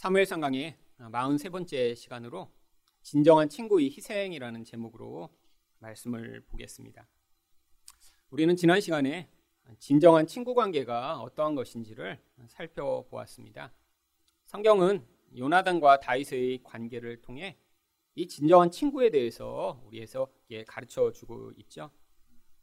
사무엘 0.00 0.24
상 0.24 0.40
강의 0.40 0.78
43번째 0.98 1.94
시간으로 1.94 2.50
진정한 3.02 3.50
친구의 3.50 3.90
희생이라는 3.90 4.64
제목으로 4.64 5.28
말씀을 5.78 6.40
보겠습니다. 6.46 7.06
우리는 8.30 8.56
지난 8.56 8.80
시간에 8.80 9.28
진정한 9.78 10.26
친구 10.26 10.54
관계가 10.54 11.20
어떠한 11.20 11.54
것인지를 11.54 12.18
살펴보았습니다. 12.48 13.74
성경은 14.46 15.06
요나단과 15.36 16.00
다윗의 16.00 16.62
관계를 16.62 17.20
통해 17.20 17.58
이 18.14 18.26
진정한 18.26 18.70
친구에 18.70 19.10
대해서 19.10 19.82
우리에게 19.84 20.64
가르쳐 20.66 21.12
주고 21.12 21.52
있죠. 21.58 21.90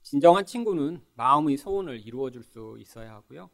진정한 0.02 0.44
친구는 0.44 1.06
마음의 1.14 1.58
소원을 1.58 2.00
이루어 2.00 2.32
줄 2.32 2.44
수 2.44 2.78
있어야 2.80 3.14
하고요. 3.14 3.52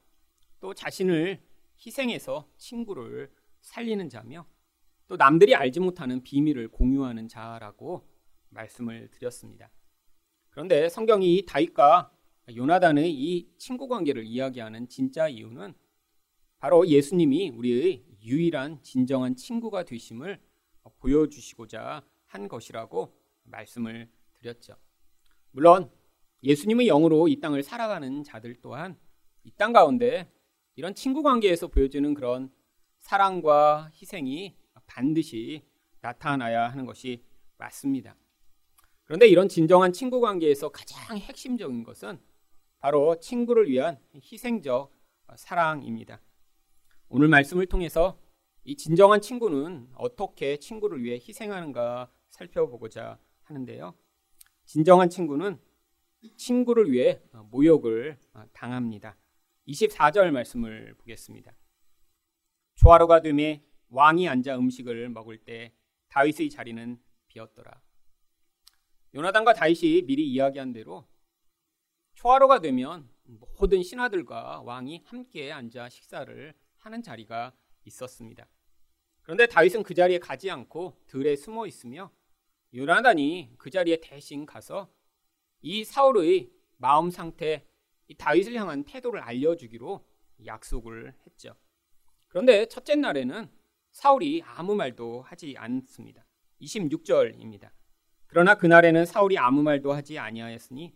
또 0.62 0.74
자신을 0.74 1.44
희생해서 1.86 2.48
친구를 2.56 3.30
살리는 3.64 4.08
자며 4.10 4.46
또 5.08 5.16
남들이 5.18 5.56
알지 5.56 5.80
못하는 5.80 6.22
비밀을 6.24 6.68
공유하는 6.70 7.28
자라고 7.28 8.08
말씀을 8.50 9.10
드렸습니다. 9.10 9.72
그런데 10.50 10.88
성경이 10.90 11.46
다윗과 11.48 12.12
요나단의 12.56 13.12
이 13.12 13.50
친구 13.58 13.88
관계를 13.88 14.26
이야기하는 14.26 14.88
진짜 14.88 15.28
이유는 15.28 15.74
바로 16.60 16.88
예수님이 16.88 17.50
우리의 17.50 18.06
유일한 18.24 18.82
진정한 18.84 19.36
친구가 19.36 19.84
되심을 19.84 20.40
보여주시고자 21.00 22.04
한 22.26 22.48
것이라고 22.48 23.14
말씀을 23.44 24.10
드렸죠. 24.36 24.76
물론 25.52 25.90
예수님의 26.44 26.88
영으로 26.88 27.28
이 27.28 27.40
땅을 27.40 27.64
살아가는 27.64 28.24
자들 28.24 28.62
또한 28.62 28.98
이 29.46 29.52
땅 29.52 29.74
가운데 29.74 30.32
이런 30.76 30.96
친구 30.96 31.22
관계에서 31.24 31.68
보여지는 31.68 32.14
그런 32.14 32.52
사랑과 33.04 33.92
희생이 33.94 34.56
반드시 34.88 35.62
나타나야 36.02 36.70
하는 36.70 36.86
것이 36.86 37.22
맞습니다. 37.58 38.16
그런데 39.04 39.28
이런 39.28 39.50
진정한 39.50 39.92
친구 39.92 40.22
관계에서 40.22 40.70
가장 40.70 41.18
핵심적인 41.18 41.84
것은 41.84 42.20
바로 42.80 43.20
친구를 43.20 43.70
위한 43.70 44.00
희생적 44.16 44.92
사랑입니다. 45.36 46.22
오늘 47.10 47.28
말씀을 47.28 47.66
통해서 47.66 48.18
이 48.64 48.78
진정한 48.78 49.20
친구는 49.20 49.90
어떻게 49.96 50.58
친구를 50.58 51.04
위해 51.04 51.16
희생하는가 51.16 52.10
살펴보고자 52.30 53.20
하는데요. 53.44 53.94
진정한 54.66 55.10
친구는 55.10 55.60
친구를 56.38 56.90
위해 56.90 57.22
모욕을 57.52 58.18
당합니다. 58.54 59.18
24절 59.68 60.32
말씀을 60.32 60.96
보겠습니다. 60.98 61.54
조화로가 62.76 63.22
되매 63.22 63.64
왕이 63.90 64.28
앉아 64.28 64.58
음식을 64.58 65.10
먹을 65.10 65.38
때 65.38 65.74
다윗의 66.10 66.50
자리는 66.50 67.00
비었더라. 67.28 67.82
요나단과 69.16 69.54
다윗이 69.54 70.04
미리 70.04 70.28
이야기한 70.28 70.74
대로 70.74 71.08
초하루가 72.16 72.60
되면 72.60 73.10
모든 73.24 73.84
신하들과 73.84 74.62
왕이 74.62 75.04
함께 75.06 75.52
앉아 75.52 75.90
식사를 75.90 76.54
하는 76.78 77.02
자리가 77.02 77.54
있었습니다. 77.86 78.48
그런데 79.22 79.48
다윗은 79.48 79.84
그 79.84 79.94
자리에 79.94 80.20
가지 80.20 80.50
않고 80.52 81.02
들에 81.08 81.36
숨어 81.36 81.66
있으며 81.68 82.12
요나단이 82.74 83.54
그 83.58 83.70
자리에 83.70 83.98
대신 84.02 84.46
가서 84.46 84.92
이 85.62 85.84
사울의 85.84 86.52
마음 86.78 87.10
상태, 87.10 87.66
이 88.08 88.16
다윗을 88.16 88.56
향한 88.56 88.84
태도를 88.84 89.22
알려주기로 89.22 90.06
약속을 90.46 91.16
했죠. 91.26 91.56
그런데 92.34 92.66
첫째 92.66 92.96
날에는 92.96 93.48
사울이 93.92 94.42
아무 94.44 94.74
말도 94.74 95.22
하지 95.22 95.54
않습니다. 95.56 96.26
26절입니다. 96.62 97.70
그러나 98.26 98.56
그날에는 98.56 99.06
사울이 99.06 99.38
아무 99.38 99.62
말도 99.62 99.94
하지 99.94 100.18
아니하였으니 100.18 100.96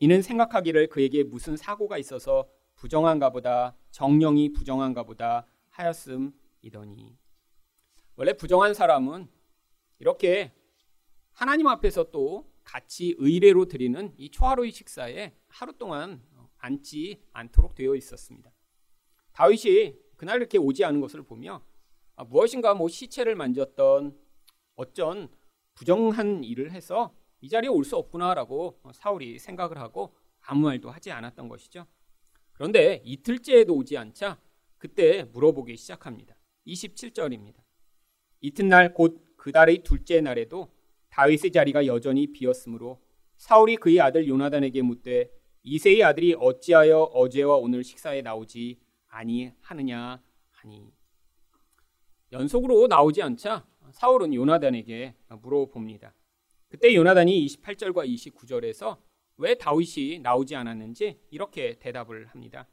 이는 0.00 0.20
생각하기를 0.20 0.88
그에게 0.88 1.22
무슨 1.22 1.56
사고가 1.56 1.96
있어서 1.96 2.46
부정한가 2.74 3.30
보다 3.30 3.74
정령이 3.90 4.52
부정한가 4.52 5.04
보다 5.04 5.46
하였음이더니 5.70 7.16
원래 8.16 8.34
부정한 8.34 8.74
사람은 8.74 9.28
이렇게 9.98 10.52
하나님 11.32 11.68
앞에서 11.68 12.10
또 12.10 12.52
같이 12.64 13.14
의례로 13.16 13.64
드리는 13.64 14.12
이 14.18 14.30
초하루의 14.30 14.72
식사에 14.72 15.34
하루 15.48 15.72
동안 15.78 16.22
앉지 16.58 17.22
않도록 17.32 17.74
되어 17.74 17.94
있었습니다. 17.94 18.52
다윗이 19.32 20.05
그날 20.16 20.38
이렇게 20.38 20.58
오지 20.58 20.84
않은 20.84 21.00
것을 21.00 21.22
보며 21.22 21.62
아, 22.14 22.24
무엇인가 22.24 22.74
뭐 22.74 22.88
시체를 22.88 23.34
만졌던 23.34 24.18
어쩐 24.76 25.28
부정한 25.74 26.42
일을 26.44 26.72
해서 26.72 27.14
이 27.40 27.48
자리에 27.48 27.68
올 27.68 27.84
수 27.84 27.96
없구나라고 27.96 28.80
사울이 28.92 29.38
생각을 29.38 29.78
하고 29.78 30.14
아무 30.40 30.62
말도 30.62 30.90
하지 30.90 31.10
않았던 31.12 31.48
것이죠. 31.48 31.86
그런데 32.52 33.02
이틀째에도 33.04 33.74
오지 33.74 33.96
않자 33.98 34.40
그때 34.78 35.24
물어보기 35.24 35.76
시작합니다. 35.76 36.36
27절입니다. 36.66 37.56
이튿날 38.40 38.94
곧 38.94 39.26
그 39.46 39.52
달의 39.52 39.84
둘째 39.84 40.20
날에도 40.20 40.72
다윗의 41.10 41.52
자리가 41.52 41.86
여전히 41.86 42.32
비었으므로 42.32 43.00
사울이 43.36 43.76
그의 43.76 44.00
아들 44.00 44.26
요나단에게 44.26 44.82
묻되 44.82 45.30
이세의 45.62 46.02
아들이 46.02 46.34
어찌하여 46.34 47.02
어제와 47.02 47.56
오늘 47.56 47.84
식사에 47.84 48.22
나오지 48.22 48.76
아니하느냐 49.16 50.22
하니 50.50 50.92
연속으로 52.32 52.86
나오지 52.86 53.22
않자 53.22 53.66
사울은 53.92 54.34
요나단에게 54.34 55.14
물어봅니다. 55.40 56.12
그때 56.68 56.94
요나단이 56.94 57.46
28절과 57.46 58.06
29절에서 58.06 58.98
왜 59.38 59.54
다윗이 59.54 60.18
나오지 60.20 60.56
않았는지 60.56 61.20
이렇게 61.30 61.78
대답을 61.78 62.26
합니다. 62.26 62.68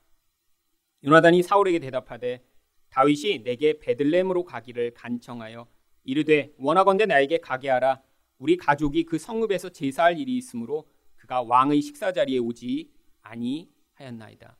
요나단이 1.03 1.43
사울에게 1.43 1.79
대답하되 1.79 2.43
다윗이 2.89 3.43
내게 3.43 3.79
베들렘으로 3.79 4.43
가기를 4.43 4.93
간청하여 4.93 5.67
이르되 6.03 6.53
원하건대 6.57 7.05
나에게 7.05 7.37
가게 7.39 7.69
하라 7.69 8.01
우리 8.37 8.57
가족이 8.57 9.05
그 9.05 9.17
성읍에서 9.17 9.69
제사할 9.69 10.17
일이 10.19 10.35
있으므로 10.37 10.89
그가 11.15 11.41
왕의 11.41 11.81
식사 11.81 12.11
자리에 12.11 12.39
오지 12.39 12.91
아니하였나이다. 13.21 14.57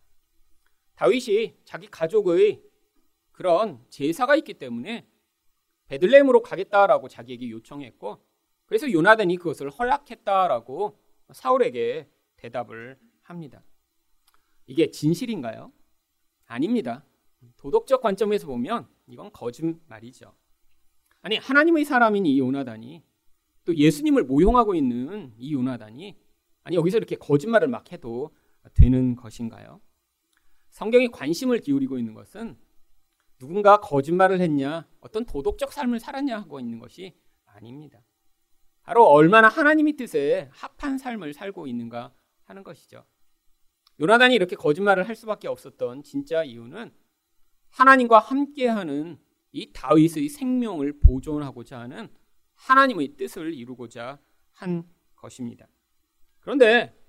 다윗이 0.96 1.58
자기 1.66 1.88
가족의 1.88 2.62
그런 3.32 3.84
제사가 3.90 4.36
있기 4.36 4.56
때문에 4.56 5.08
베들레헴으로 5.88 6.42
가겠다라고 6.42 7.08
자기에게 7.08 7.50
요청했고 7.50 8.24
그래서 8.66 8.92
요나단이 8.92 9.38
그것을 9.38 9.70
허락했다라고 9.70 11.00
사울에게 11.32 12.10
대답을 12.38 12.98
합니다. 13.22 13.64
이게 14.66 14.90
진실인가요? 14.90 15.72
아닙니다. 16.46 17.06
도덕적 17.58 18.02
관점에서 18.02 18.48
보면 18.48 18.88
이건 19.08 19.32
거짓말이죠. 19.32 20.34
아니 21.22 21.38
하나님의 21.38 21.86
사람인 21.86 22.26
이 22.26 22.40
요나단이 22.40 23.04
또 23.66 23.76
예수님을 23.76 24.24
모용하고 24.24 24.76
있는 24.76 25.34
이 25.38 25.54
요나단이 25.54 26.18
아니 26.64 26.76
여기서 26.76 26.98
이렇게 26.98 27.16
거짓말을 27.16 27.68
막 27.68 27.92
해도 27.92 28.36
되는 28.74 29.16
것인가요? 29.16 29.82
성경이 30.74 31.10
관심을 31.10 31.60
기울이고 31.60 32.00
있는 32.00 32.16
것은 32.16 32.58
누군가 33.38 33.80
거짓말을 33.80 34.42
했냐, 34.42 34.88
어떤 35.02 35.24
도덕적 35.24 35.72
삶을 35.72 36.00
살았냐 36.00 36.36
하고 36.40 36.60
있는 36.60 36.80
것이 36.80 37.16
아닙니다. 37.46 38.04
바로 38.82 39.06
얼마나 39.06 39.48
하나님의 39.48 39.94
뜻에 39.94 40.50
합한 40.52 40.98
삶을 40.98 41.34
살고 41.34 41.68
있는가 41.68 42.12
하는 42.46 42.64
것이죠. 42.64 43.06
요나단이 44.00 44.34
이렇게 44.34 44.56
거짓말을 44.56 45.08
할 45.08 45.16
수밖에 45.16 45.48
없었던 45.48 46.02
진짜 46.02 46.44
이유는 46.44 46.92
하나님과 47.70 48.18
함께하는 48.18 49.20
이 49.52 49.72
다윗의 49.72 50.30
생명을 50.30 51.00
보존하고자 51.00 51.80
하는 51.80 52.10
하나님의 52.56 53.10
뜻을 53.16 53.54
이루고자 53.54 54.20
한 54.52 54.90
것입니다. 55.16 55.68
그런데 56.40 57.00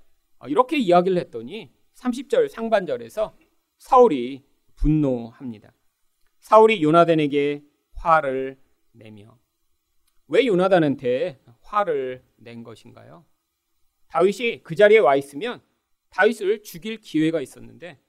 이렇게 0.47 0.77
이야기를 0.77 1.17
했더니 1.17 1.73
30절 1.95 2.49
상반절에서 2.49 3.35
사울이 3.79 4.45
분노합니다. 4.77 5.73
사울이 6.41 6.83
요나단에게 6.83 7.65
화를 7.95 8.59
내며 8.93 9.39
왜 10.29 10.47
요나단한테 10.47 11.41
화를 11.61 12.25
낸 12.37 12.63
것인가요? 12.63 13.25
다윗이 14.09 14.63
그 14.63 14.75
자리에 14.75 14.99
와 14.99 15.17
있으면 15.17 15.63
다윗을 16.11 16.63
죽일 16.63 16.99
기회가 16.99 17.41
있었는데 17.41 18.01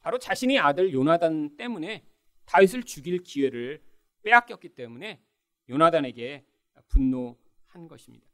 바로 0.00 0.18
자신의 0.18 0.58
아들 0.58 0.92
요나단 0.92 1.56
때문에 1.56 2.04
다윗을 2.46 2.84
죽일 2.84 3.22
기회를 3.22 3.82
빼앗겼기 4.22 4.70
때문에 4.70 5.20
요나단에게 5.68 6.44
분노한 6.88 7.88
것입니다. 7.88 8.26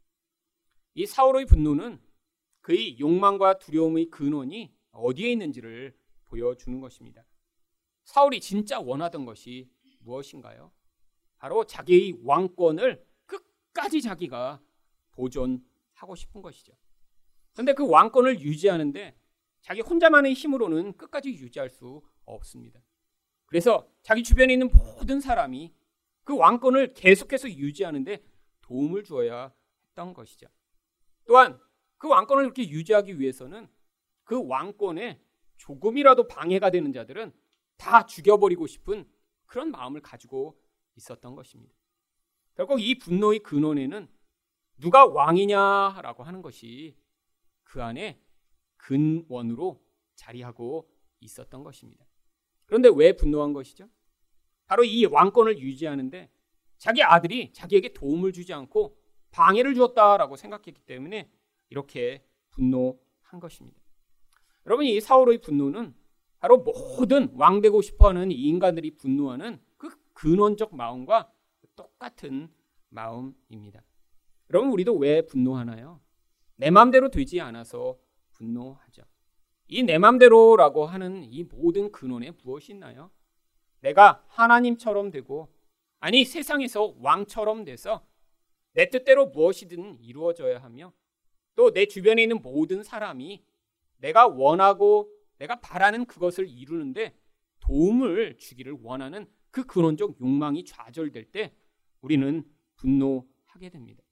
이 0.94 1.06
사울의 1.06 1.46
분노는 1.46 2.00
그의 2.60 2.98
욕망과 2.98 3.58
두려움의 3.58 4.10
근원이 4.10 4.72
어디에 4.90 5.32
있는지를 5.32 5.94
보여주는 6.28 6.80
것입니다. 6.80 7.25
사울이 8.04 8.40
진짜 8.40 8.80
원하던 8.80 9.25
것이 9.25 9.70
무엇인가요? 10.00 10.72
바로 11.38 11.64
자기의 11.64 12.20
왕권을 12.25 13.04
끝까지 13.26 14.02
자기가 14.02 14.60
보존하고 15.12 16.14
싶은 16.16 16.42
것이죠. 16.42 16.72
그런데 17.52 17.75
그 17.75 17.88
왕권을 17.88 18.40
유지하는데 18.40 19.16
자기 19.60 19.80
혼자만의 19.80 20.34
힘으로는 20.34 20.96
끝까지 20.96 21.30
유지할 21.30 21.70
수 21.70 22.02
없습니다. 22.25 22.80
그래서 23.46 23.90
자기 24.02 24.22
주변에 24.22 24.52
있는 24.52 24.70
모든 24.70 25.20
사람이 25.20 25.75
그 26.25 26.36
왕권을 26.36 26.94
계속해서 26.94 27.48
유지하는데 27.50 28.22
도움을 28.60 29.02
주어야 29.04 29.52
했던 29.88 30.14
것이죠. 30.14 30.46
또한 31.26 31.58
그 31.96 32.08
왕권을 32.08 32.44
이렇게 32.44 32.69
유지하기 32.69 33.19
위해서는 33.19 33.69
그 34.25 34.46
왕권에 34.46 35.20
조금이라도 35.58 36.26
방해가 36.26 36.70
되는 36.70 36.93
자들은 36.93 37.32
다 37.76 38.06
죽여버리고 38.06 38.66
싶은 38.66 39.08
그런 39.46 39.70
마음을 39.70 40.00
가지고 40.00 40.58
있었던 40.96 41.34
것입니다. 41.34 41.75
결국 42.55 42.81
이 42.81 42.99
분노의 42.99 43.40
근원에는 43.40 44.08
누가 44.78 45.06
왕이냐라고 45.06 46.22
하는 46.22 46.43
것이 46.43 46.96
그 47.62 47.82
안에 47.82 48.20
근원으로 48.76 49.82
자리하고 50.14 50.90
있었던 51.20 51.62
것입니다. 51.62 52.06
그런데 52.66 52.88
왜 52.94 53.12
분노한 53.14 53.52
것이죠? 53.52 53.88
바로 54.66 54.84
이 54.84 55.04
왕권을 55.04 55.58
유지하는데 55.58 56.31
자기 56.76 57.02
아들이 57.02 57.52
자기에게 57.52 57.93
도움을 57.93 58.32
주지 58.32 58.52
않고 58.52 58.96
방해를 59.31 59.75
주었다라고 59.75 60.37
생각했기 60.37 60.81
때문에 60.82 61.31
이렇게 61.70 62.25
분노한 62.50 63.40
것입니다. 63.40 63.81
여러분 64.68 64.84
이 64.84 65.00
사울의 65.00 65.38
분노는 65.38 65.94
바로 66.40 66.58
모든 66.58 67.30
왕 67.36 67.62
되고 67.62 67.80
싶어하는 67.80 68.30
인간들이 68.30 68.96
분노하는 68.96 69.58
그 69.78 69.88
근원적 70.12 70.74
마음과 70.76 71.32
똑같은 71.74 72.50
마음입니다. 72.90 73.82
여러분 74.50 74.70
우리도 74.72 74.94
왜 74.98 75.22
분노하나요? 75.22 76.02
내 76.56 76.68
마음대로 76.70 77.08
되지 77.08 77.40
않아서 77.40 77.96
분노하죠. 78.32 79.04
이 79.68 79.82
내 79.84 79.96
마음대로라고 79.96 80.84
하는 80.84 81.24
이 81.24 81.44
모든 81.44 81.90
근원에 81.90 82.32
무엇이 82.42 82.72
있나요? 82.72 83.10
내가 83.80 84.22
하나님처럼 84.28 85.10
되고 85.10 85.48
아니 85.98 86.26
세상에서 86.26 86.94
왕처럼 87.00 87.64
돼서 87.64 88.06
내 88.74 88.90
뜻대로 88.90 89.28
무엇이든 89.28 90.00
이루어져야 90.02 90.62
하며 90.62 90.92
또 91.56 91.70
내 91.72 91.86
주변에 91.86 92.22
있는 92.22 92.42
모든 92.42 92.82
사람이 92.82 93.42
내가 93.98 94.26
원하고 94.26 95.10
내가 95.38 95.60
바라는 95.60 96.06
그것을 96.06 96.48
이루는데 96.48 97.14
도움을 97.60 98.38
주기를 98.38 98.76
원하는 98.82 99.26
그 99.50 99.64
근원적 99.64 100.20
욕망이 100.20 100.64
좌절될 100.64 101.30
때 101.32 101.54
우리는 102.00 102.44
분노하게 102.76 103.70
됩니다. 103.70 104.02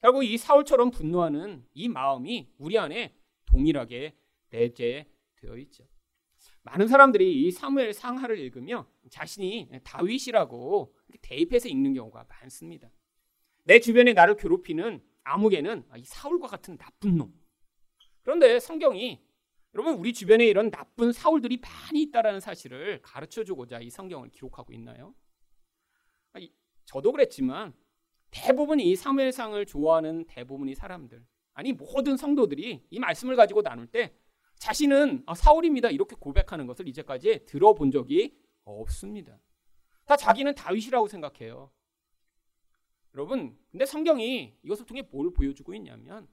결국 0.00 0.24
이 0.24 0.36
사울처럼 0.36 0.90
분노하는 0.90 1.64
이 1.72 1.88
마음이 1.88 2.50
우리 2.58 2.78
안에 2.78 3.14
동일하게 3.46 4.14
내재되어 4.50 5.56
있죠. 5.58 5.86
많은 6.62 6.88
사람들이 6.88 7.42
이 7.42 7.50
사무엘 7.50 7.92
상하를 7.92 8.38
읽으며 8.38 8.86
자신이 9.10 9.70
다윗이라고 9.82 10.94
대입해서 11.22 11.68
읽는 11.68 11.94
경우가 11.94 12.26
많습니다. 12.28 12.90
내 13.64 13.80
주변에 13.80 14.12
나를 14.12 14.36
괴롭히는 14.36 15.02
아무개는 15.22 15.84
이 15.96 16.04
사울과 16.04 16.48
같은 16.48 16.76
나쁜 16.76 17.16
놈. 17.16 17.43
그런데 18.24 18.58
성경이 18.58 19.24
여러분 19.74 19.94
우리 19.94 20.12
주변에 20.12 20.44
이런 20.46 20.70
나쁜 20.70 21.12
사울들이 21.12 21.58
많이 21.58 22.02
있다라는 22.02 22.40
사실을 22.40 23.00
가르쳐 23.02 23.44
주고자 23.44 23.78
이 23.80 23.90
성경을 23.90 24.30
기록하고 24.30 24.72
있나요? 24.72 25.14
저도 26.84 27.12
그랬지만 27.12 27.72
대부분 28.30 28.80
이 28.80 28.96
사무엘상을 28.96 29.64
좋아하는 29.66 30.24
대부분의 30.26 30.74
사람들 30.74 31.24
아니 31.54 31.72
모든 31.72 32.16
성도들이 32.16 32.86
이 32.90 32.98
말씀을 32.98 33.36
가지고 33.36 33.62
나눌 33.62 33.86
때 33.86 34.14
자신은 34.56 35.24
아, 35.26 35.34
사울입니다 35.34 35.90
이렇게 35.90 36.16
고백하는 36.16 36.66
것을 36.66 36.88
이제까지 36.88 37.44
들어본 37.46 37.90
적이 37.90 38.36
없습니다. 38.64 39.38
다 40.04 40.16
자기는 40.16 40.54
다윗이라고 40.54 41.08
생각해요. 41.08 41.70
여러분, 43.14 43.56
근데 43.70 43.86
성경이 43.86 44.58
이것을 44.62 44.86
통해 44.86 45.02
뭘 45.10 45.32
보여주고 45.32 45.74
있냐면 45.74 46.26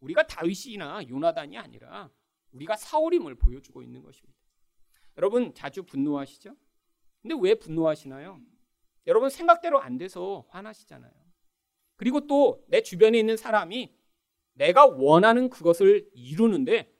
우리가 0.00 0.26
다윗이나 0.26 1.08
요나단이 1.08 1.58
아니라 1.58 2.10
우리가 2.52 2.76
사울임을 2.76 3.34
보여주고 3.34 3.82
있는 3.82 4.02
것입니다. 4.02 4.38
여러분 5.16 5.52
자주 5.54 5.82
분노하시죠? 5.82 6.54
근데 7.22 7.34
왜 7.40 7.54
분노하시나요? 7.54 8.40
여러분 9.06 9.30
생각대로 9.30 9.80
안 9.80 9.98
돼서 9.98 10.46
화나시잖아요. 10.50 11.12
그리고 11.96 12.26
또 12.26 12.64
내 12.68 12.82
주변에 12.82 13.18
있는 13.18 13.36
사람이 13.36 13.92
내가 14.52 14.86
원하는 14.86 15.50
그것을 15.50 16.08
이루는데 16.12 16.92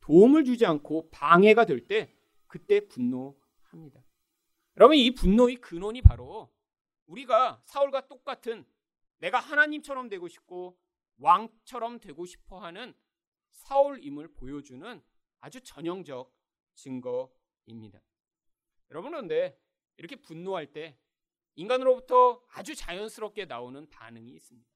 도움을 0.00 0.44
주지 0.44 0.66
않고 0.66 1.10
방해가 1.10 1.64
될 1.66 1.86
때 1.86 2.12
그때 2.46 2.86
분노합니다. 2.88 4.02
여러분 4.76 4.96
이 4.96 5.12
분노의 5.14 5.56
근원이 5.56 6.02
바로 6.02 6.52
우리가 7.06 7.62
사울과 7.64 8.08
똑같은 8.08 8.64
내가 9.18 9.38
하나님처럼 9.38 10.08
되고 10.08 10.26
싶고 10.28 10.76
왕처럼 11.18 12.00
되고 12.00 12.24
싶어 12.26 12.58
하는 12.60 12.94
사울임을 13.50 14.32
보여주는 14.32 15.02
아주 15.40 15.60
전형적 15.60 16.34
증거입니다. 16.74 18.02
여러분 18.90 19.12
그런데 19.12 19.60
이렇게 19.96 20.16
분노할 20.16 20.72
때 20.72 20.98
인간으로부터 21.56 22.42
아주 22.52 22.74
자연스럽게 22.74 23.44
나오는 23.44 23.88
반응이 23.88 24.32
있습니다. 24.32 24.68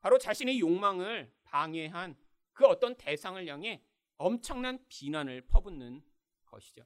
바로 0.00 0.18
자신의 0.18 0.60
욕망을 0.60 1.32
방해한 1.44 2.16
그 2.52 2.66
어떤 2.66 2.94
대상을 2.96 3.46
향해 3.46 3.82
엄청난 4.16 4.84
비난을 4.88 5.42
퍼붓는 5.46 6.02
것이죠. 6.44 6.84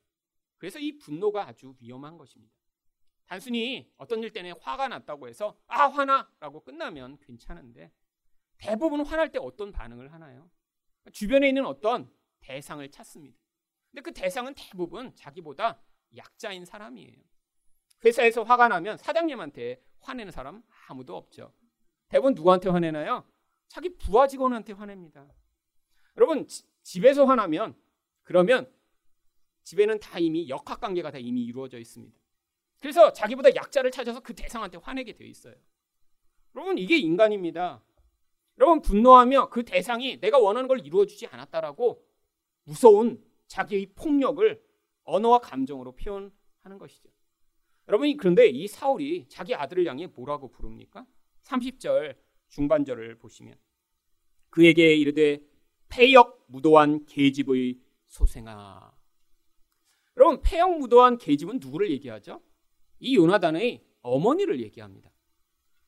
그래서 0.56 0.78
이 0.78 0.98
분노가 0.98 1.46
아주 1.46 1.74
위험한 1.80 2.16
것입니다. 2.16 2.54
단순히 3.26 3.92
어떤 3.96 4.22
일 4.22 4.30
때문에 4.30 4.54
화가 4.60 4.88
났다고 4.88 5.28
해서 5.28 5.60
아 5.66 5.88
화나라고 5.88 6.60
끝나면 6.64 7.18
괜찮은데 7.18 7.92
대부분 8.58 9.04
화날 9.04 9.30
때 9.32 9.38
어떤 9.38 9.72
반응을 9.72 10.12
하나요? 10.12 10.50
주변에 11.12 11.48
있는 11.48 11.64
어떤 11.64 12.10
대상을 12.40 12.88
찾습니다. 12.90 13.38
근데 13.90 14.02
그 14.02 14.12
대상은 14.12 14.54
대부분 14.54 15.14
자기보다 15.14 15.80
약자인 16.16 16.64
사람이에요. 16.64 17.16
회사에서 18.04 18.42
화가 18.42 18.68
나면 18.68 18.98
사장님한테 18.98 19.82
화내는 20.00 20.32
사람 20.32 20.62
아무도 20.88 21.16
없죠. 21.16 21.52
대부분 22.08 22.34
누구한테 22.34 22.68
화내나요? 22.68 23.24
자기 23.68 23.96
부하 23.96 24.26
직원한테 24.26 24.72
화냅니다. 24.72 25.26
여러분 26.16 26.46
지, 26.46 26.64
집에서 26.82 27.24
화나면 27.24 27.76
그러면 28.22 28.72
집에는 29.62 30.00
다 30.00 30.18
이미 30.18 30.48
역학 30.48 30.80
관계가 30.80 31.10
다 31.10 31.18
이미 31.18 31.44
이루어져 31.44 31.78
있습니다. 31.78 32.18
그래서 32.80 33.12
자기보다 33.12 33.54
약자를 33.54 33.90
찾아서 33.90 34.20
그 34.20 34.34
대상한테 34.34 34.78
화내게 34.78 35.12
되어 35.14 35.26
있어요. 35.26 35.54
여러분 36.54 36.78
이게 36.78 36.96
인간입니다. 36.96 37.82
여러분 38.58 38.82
분노하며 38.82 39.50
그 39.50 39.64
대상이 39.64 40.20
내가 40.20 40.38
원하는 40.38 40.66
걸 40.68 40.84
이루어주지 40.84 41.28
않았다라고 41.28 42.04
무서운 42.64 43.22
자기의 43.46 43.92
폭력을 43.94 44.62
언어와 45.04 45.38
감정으로 45.38 45.92
표현하는 45.92 46.78
것이죠. 46.78 47.08
여러분이 47.86 48.16
그런데 48.16 48.46
이 48.48 48.66
사울이 48.66 49.26
자기 49.28 49.54
아들을 49.54 49.86
향해 49.86 50.06
뭐라고 50.06 50.50
부릅니까? 50.50 51.06
30절 51.44 52.16
중반절을 52.48 53.18
보시면 53.18 53.54
그에게 54.50 54.94
이르되 54.94 55.40
폐역 55.88 56.44
무도한 56.48 57.06
계집의 57.06 57.78
소생아. 58.06 58.92
여러분 60.16 60.42
폐역 60.42 60.78
무도한 60.78 61.16
계집은 61.16 61.60
누구를 61.60 61.90
얘기하죠? 61.92 62.42
이 62.98 63.16
요나단의 63.16 63.84
어머니를 64.02 64.60
얘기합니다. 64.60 65.10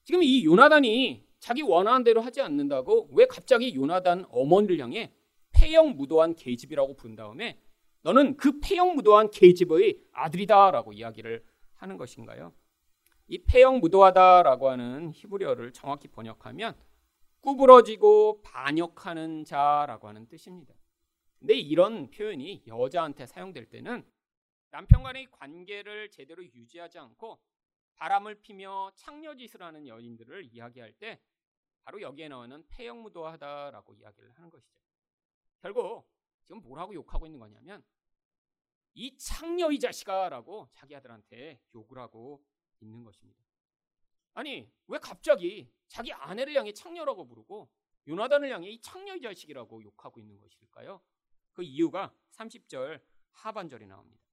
지금 0.04 0.22
이 0.22 0.44
요나단이 0.44 1.26
자기 1.40 1.62
원하는 1.62 2.04
대로 2.04 2.20
하지 2.20 2.40
않는다고 2.40 3.08
왜 3.12 3.26
갑자기 3.26 3.74
요나단 3.74 4.26
어머니를 4.30 4.78
향해 4.78 5.12
폐역 5.52 5.94
무도한 5.96 6.34
계집이라고 6.34 6.94
부른 6.96 7.16
다음에 7.16 7.58
너는 8.02 8.36
그 8.36 8.60
폐역 8.60 8.94
무도한 8.94 9.30
계집의 9.30 10.00
아들이다라고 10.12 10.92
이야기를 10.92 11.44
하는 11.74 11.96
것인가요? 11.96 12.52
이 13.26 13.38
폐역 13.44 13.78
무도하다라고 13.78 14.68
하는 14.68 15.12
히브리어를 15.14 15.72
정확히 15.72 16.08
번역하면 16.08 16.76
구부러지고 17.40 18.42
반역하는 18.42 19.44
자라고 19.44 20.08
하는 20.08 20.28
뜻입니다. 20.28 20.74
근데 21.38 21.54
이런 21.54 22.10
표현이 22.10 22.64
여자한테 22.66 23.24
사용될 23.26 23.66
때는 23.70 24.04
남편 24.70 25.02
간의 25.02 25.28
관계를 25.30 26.10
제대로 26.10 26.44
유지하지 26.44 26.98
않고 26.98 27.38
바람을 28.00 28.40
피며 28.40 28.90
창녀짓을 28.96 29.62
하는 29.62 29.86
여인들을 29.86 30.46
이야기할 30.54 30.94
때 30.94 31.20
바로 31.84 32.00
여기에 32.00 32.28
나오는 32.28 32.66
폐역무도하다라고 32.68 33.94
이야기를 33.94 34.32
하는 34.32 34.48
것이죠. 34.48 34.80
결국 35.60 36.08
지금 36.44 36.62
뭐라고 36.62 36.94
욕하고 36.94 37.26
있는 37.26 37.38
거냐면 37.38 37.84
이 38.94 39.14
창녀 39.18 39.70
이 39.70 39.78
자식아라고 39.78 40.70
자기 40.72 40.96
아들한테 40.96 41.60
욕을 41.74 41.98
하고 41.98 42.42
있는 42.80 43.04
것입니다. 43.04 43.44
아니, 44.32 44.72
왜 44.86 44.98
갑자기 44.98 45.70
자기 45.86 46.10
아내를 46.10 46.54
향해 46.54 46.72
창녀라고 46.72 47.26
부르고 47.26 47.70
요나단을 48.08 48.50
향해 48.50 48.70
이 48.70 48.80
창녀 48.80 49.20
자식이라고 49.20 49.82
욕하고 49.82 50.20
있는 50.20 50.40
것일까요? 50.40 51.02
그 51.52 51.62
이유가 51.62 52.14
30절 52.30 53.02
하반절에 53.32 53.84
나옵니다. 53.84 54.24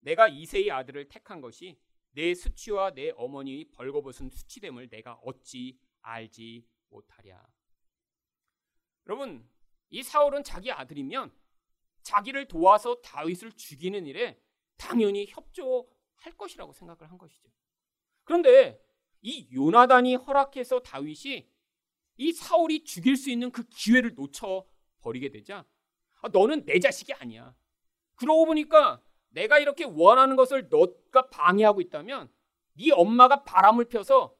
내가 0.00 0.26
이세의 0.26 0.70
아들을 0.70 1.08
택한 1.08 1.42
것이 1.42 1.78
내 2.14 2.34
수치와 2.34 2.94
내 2.94 3.10
어머니의 3.16 3.66
벌거벗은 3.72 4.30
수치됨을 4.30 4.88
내가 4.88 5.14
어찌 5.24 5.78
알지 6.00 6.66
못하랴. 6.88 7.46
여러분, 9.06 9.48
이 9.90 10.02
사울은 10.02 10.42
자기 10.42 10.70
아들이면 10.72 11.32
자기를 12.02 12.48
도와서 12.48 13.00
다윗을 13.02 13.52
죽이는 13.52 14.06
일에 14.06 14.40
당연히 14.76 15.26
협조할 15.28 16.36
것이라고 16.36 16.72
생각을 16.72 17.10
한 17.10 17.18
것이죠. 17.18 17.50
그런데 18.24 18.80
이 19.20 19.48
요나단이 19.52 20.16
허락해서 20.16 20.80
다윗이 20.80 21.48
이 22.16 22.32
사울이 22.32 22.84
죽일 22.84 23.16
수 23.16 23.30
있는 23.30 23.50
그 23.50 23.64
기회를 23.64 24.14
놓쳐 24.14 24.66
버리게 25.00 25.30
되자 25.30 25.66
아, 26.20 26.28
너는 26.28 26.64
내 26.64 26.78
자식이 26.78 27.12
아니야. 27.14 27.54
그러고 28.14 28.46
보니까 28.46 29.02
내가 29.34 29.58
이렇게 29.58 29.84
원하는 29.84 30.36
것을 30.36 30.68
너가 30.68 31.28
방해하고 31.28 31.80
있다면 31.80 32.30
네 32.74 32.90
엄마가 32.92 33.44
바람을 33.44 33.86
펴서 33.86 34.34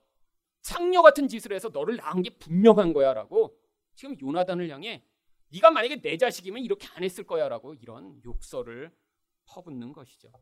창녀 0.63 1.03
같은 1.03 1.29
짓을 1.29 1.53
해서 1.53 1.69
너를 1.69 1.97
낳은 1.97 2.23
게 2.23 2.31
분명한 2.39 2.93
거야라고 2.93 3.57
지금 3.95 4.17
요나단을 4.21 4.71
향해 4.71 5.05
네가 5.53 5.71
만약에 5.71 6.01
내 6.01 6.17
자식이면 6.17 6.63
이렇게 6.63 6.89
안 6.95 7.05
했을 7.05 7.25
거야라고 7.25 7.75
이런 7.75 8.21
욕설을 8.25 8.97
퍼붓는 9.47 9.93
것이죠. 9.93 10.33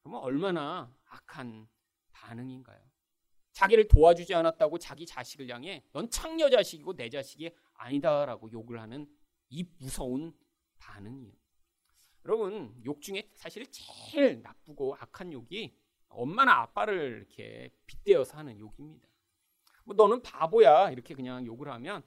그러면 0.00 0.22
얼마나 0.22 0.92
악한 1.08 1.68
반응인가요? 2.12 2.80
자기를 3.52 3.88
도와주지 3.88 4.34
않았다고 4.34 4.78
자기 4.78 5.04
자식을 5.04 5.48
향해 5.50 5.84
넌 5.92 6.08
창녀 6.08 6.48
자식이고 6.48 6.94
내 6.94 7.10
자식이 7.10 7.50
아니다라고 7.74 8.50
욕을 8.52 8.80
하는 8.80 9.06
이 9.50 9.64
무서운 9.78 10.32
반응이에요. 10.78 11.39
여러분, 12.24 12.74
욕 12.84 13.00
중에 13.00 13.30
사실 13.34 13.66
제일 13.70 14.42
나쁘고 14.42 14.96
악한 14.96 15.32
욕이 15.32 15.74
엄마나 16.08 16.60
아빠를 16.60 17.18
이렇게 17.18 17.70
빗대어서 17.86 18.36
하는 18.38 18.58
욕입니다. 18.58 19.08
뭐 19.84 19.94
너는 19.96 20.22
바보야 20.22 20.90
이렇게 20.90 21.14
그냥 21.14 21.46
욕을 21.46 21.68
하면 21.68 22.02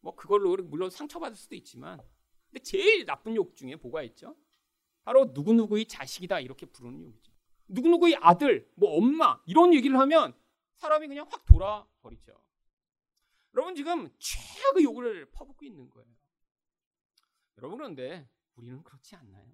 뭐 0.00 0.14
그걸로 0.14 0.56
물론 0.56 0.90
상처받을 0.90 1.36
수도 1.36 1.54
있지만 1.54 2.00
근데 2.50 2.62
제일 2.62 3.04
나쁜 3.06 3.34
욕 3.34 3.56
중에 3.56 3.76
뭐가 3.76 4.02
있죠? 4.02 4.36
바로 5.02 5.26
누구누구의 5.26 5.86
자식이다 5.86 6.40
이렇게 6.40 6.66
부르는 6.66 7.02
욕이죠. 7.02 7.32
누구누구의 7.68 8.16
아들, 8.16 8.70
뭐 8.74 8.96
엄마 8.96 9.40
이런 9.46 9.72
얘기를 9.72 9.98
하면 9.98 10.34
사람이 10.76 11.08
그냥 11.08 11.26
확 11.30 11.44
돌아버리죠. 11.46 12.34
여러분 13.54 13.74
지금 13.74 14.10
최악의 14.18 14.84
욕을 14.84 15.30
퍼붓고 15.30 15.64
있는 15.64 15.88
거예요. 15.88 16.08
여러분 17.58 17.78
그런데 17.78 18.28
우리는 18.56 18.82
그렇지 18.82 19.16
않나요? 19.16 19.46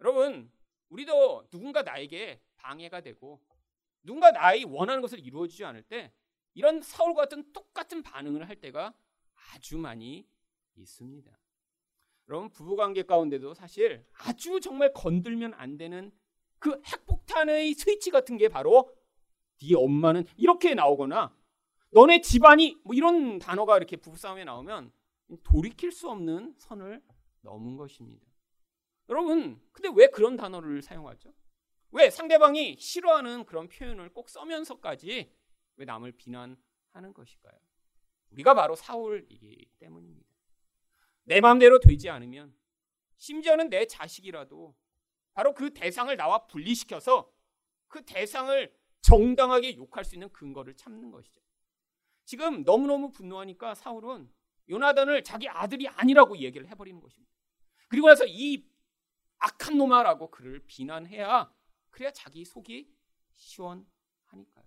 여러분 0.00 0.50
우리도 0.88 1.48
누군가 1.50 1.82
나에게 1.82 2.40
방해가 2.56 3.00
되고 3.00 3.40
누군가 4.02 4.30
나의 4.30 4.64
원하는 4.64 5.00
것을 5.00 5.18
이루어주지 5.18 5.64
않을 5.64 5.82
때 5.82 6.12
이런 6.54 6.82
사울 6.82 7.14
같은 7.14 7.52
똑같은 7.52 8.02
반응을 8.02 8.48
할 8.48 8.56
때가 8.56 8.94
아주 9.52 9.78
많이 9.78 10.26
있습니다. 10.76 11.38
여러분 12.28 12.50
부부 12.50 12.76
관계 12.76 13.02
가운데도 13.02 13.54
사실 13.54 14.06
아주 14.12 14.60
정말 14.60 14.92
건들면 14.92 15.54
안 15.54 15.76
되는 15.76 16.12
그 16.58 16.80
핵폭탄의 16.86 17.74
스위치 17.74 18.10
같은 18.10 18.36
게 18.36 18.48
바로 18.48 18.90
네 19.60 19.74
엄마는 19.74 20.24
이렇게 20.36 20.74
나오거나 20.74 21.34
너네 21.90 22.20
집안이 22.22 22.80
뭐 22.84 22.94
이런 22.94 23.38
단어가 23.38 23.76
이렇게 23.76 23.96
부부싸움에 23.96 24.44
나오면 24.44 24.92
돌이킬 25.42 25.92
수 25.92 26.08
없는 26.10 26.54
선을 26.58 27.02
넘은 27.44 27.76
것입니다. 27.76 28.26
여러분, 29.08 29.60
근데 29.72 29.90
왜 29.94 30.08
그런 30.08 30.36
단어를 30.36 30.82
사용하죠? 30.82 31.32
왜 31.92 32.10
상대방이 32.10 32.76
싫어하는 32.76 33.44
그런 33.44 33.68
표현을 33.68 34.12
꼭 34.12 34.28
써면서까지 34.28 35.32
왜 35.76 35.84
남을 35.84 36.12
비난하는 36.12 37.14
것일까요? 37.14 37.56
우리가 38.30 38.54
바로 38.54 38.74
사울이기 38.74 39.70
때문입니다. 39.78 40.28
내 41.24 41.40
마음대로 41.40 41.78
되지 41.78 42.10
않으면 42.10 42.54
심지어는 43.16 43.70
내 43.70 43.86
자식이라도 43.86 44.74
바로 45.34 45.54
그 45.54 45.72
대상을 45.72 46.14
나와 46.16 46.46
분리시켜서 46.46 47.30
그 47.88 48.04
대상을 48.04 48.74
정당하게 49.02 49.76
욕할 49.76 50.04
수 50.04 50.14
있는 50.14 50.30
근거를 50.30 50.74
찾는 50.74 51.10
것이죠. 51.10 51.40
지금 52.24 52.64
너무너무 52.64 53.12
분노하니까 53.12 53.74
사울은 53.74 54.32
요나단을 54.68 55.22
자기 55.24 55.48
아들이 55.48 55.86
아니라고 55.88 56.38
얘기를 56.38 56.66
해버리는 56.68 57.00
것입니다. 57.00 57.33
그리고 57.88 58.08
나서 58.08 58.24
이 58.26 58.64
악한 59.38 59.76
놈아라고 59.76 60.30
그를 60.30 60.62
비난해야 60.66 61.52
그래야 61.90 62.10
자기 62.10 62.44
속이 62.44 62.90
시원하니까요. 63.34 64.64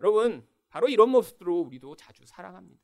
여러분 0.00 0.46
바로 0.68 0.88
이런 0.88 1.10
모습으로 1.10 1.60
우리도 1.60 1.96
자주 1.96 2.24
살아갑니다. 2.26 2.82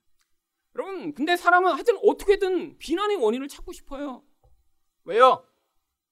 여러분 0.77 1.15
근데 1.15 1.37
사람은 1.37 1.73
하여튼 1.73 1.99
어떻게든 2.03 2.79
비난의 2.79 3.17
원인을 3.17 3.49
찾고 3.49 3.73
싶어요. 3.73 4.25
왜요? 5.05 5.47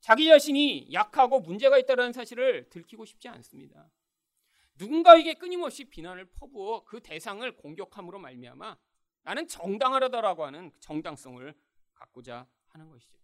자기 0.01 0.27
자신이 0.27 0.89
약하고 0.93 1.41
문제가 1.41 1.79
있다는 1.79 2.13
사실을 2.13 2.69
들키고 2.69 3.05
싶지 3.05 3.29
않습니다. 3.29 3.89
누군가에게 4.77 5.35
끊임없이 5.35 5.85
비난을 5.85 6.25
퍼부어 6.33 6.85
그 6.85 7.01
대상을 7.01 7.57
공격함으로 7.57 8.19
말미암아 8.19 8.77
나는 9.23 9.47
정당하다라고 9.47 10.45
하는 10.45 10.71
그 10.73 10.81
정당성을 10.81 11.55
갖고자 11.95 12.49
하는 12.73 12.89
것이죠. 12.89 13.19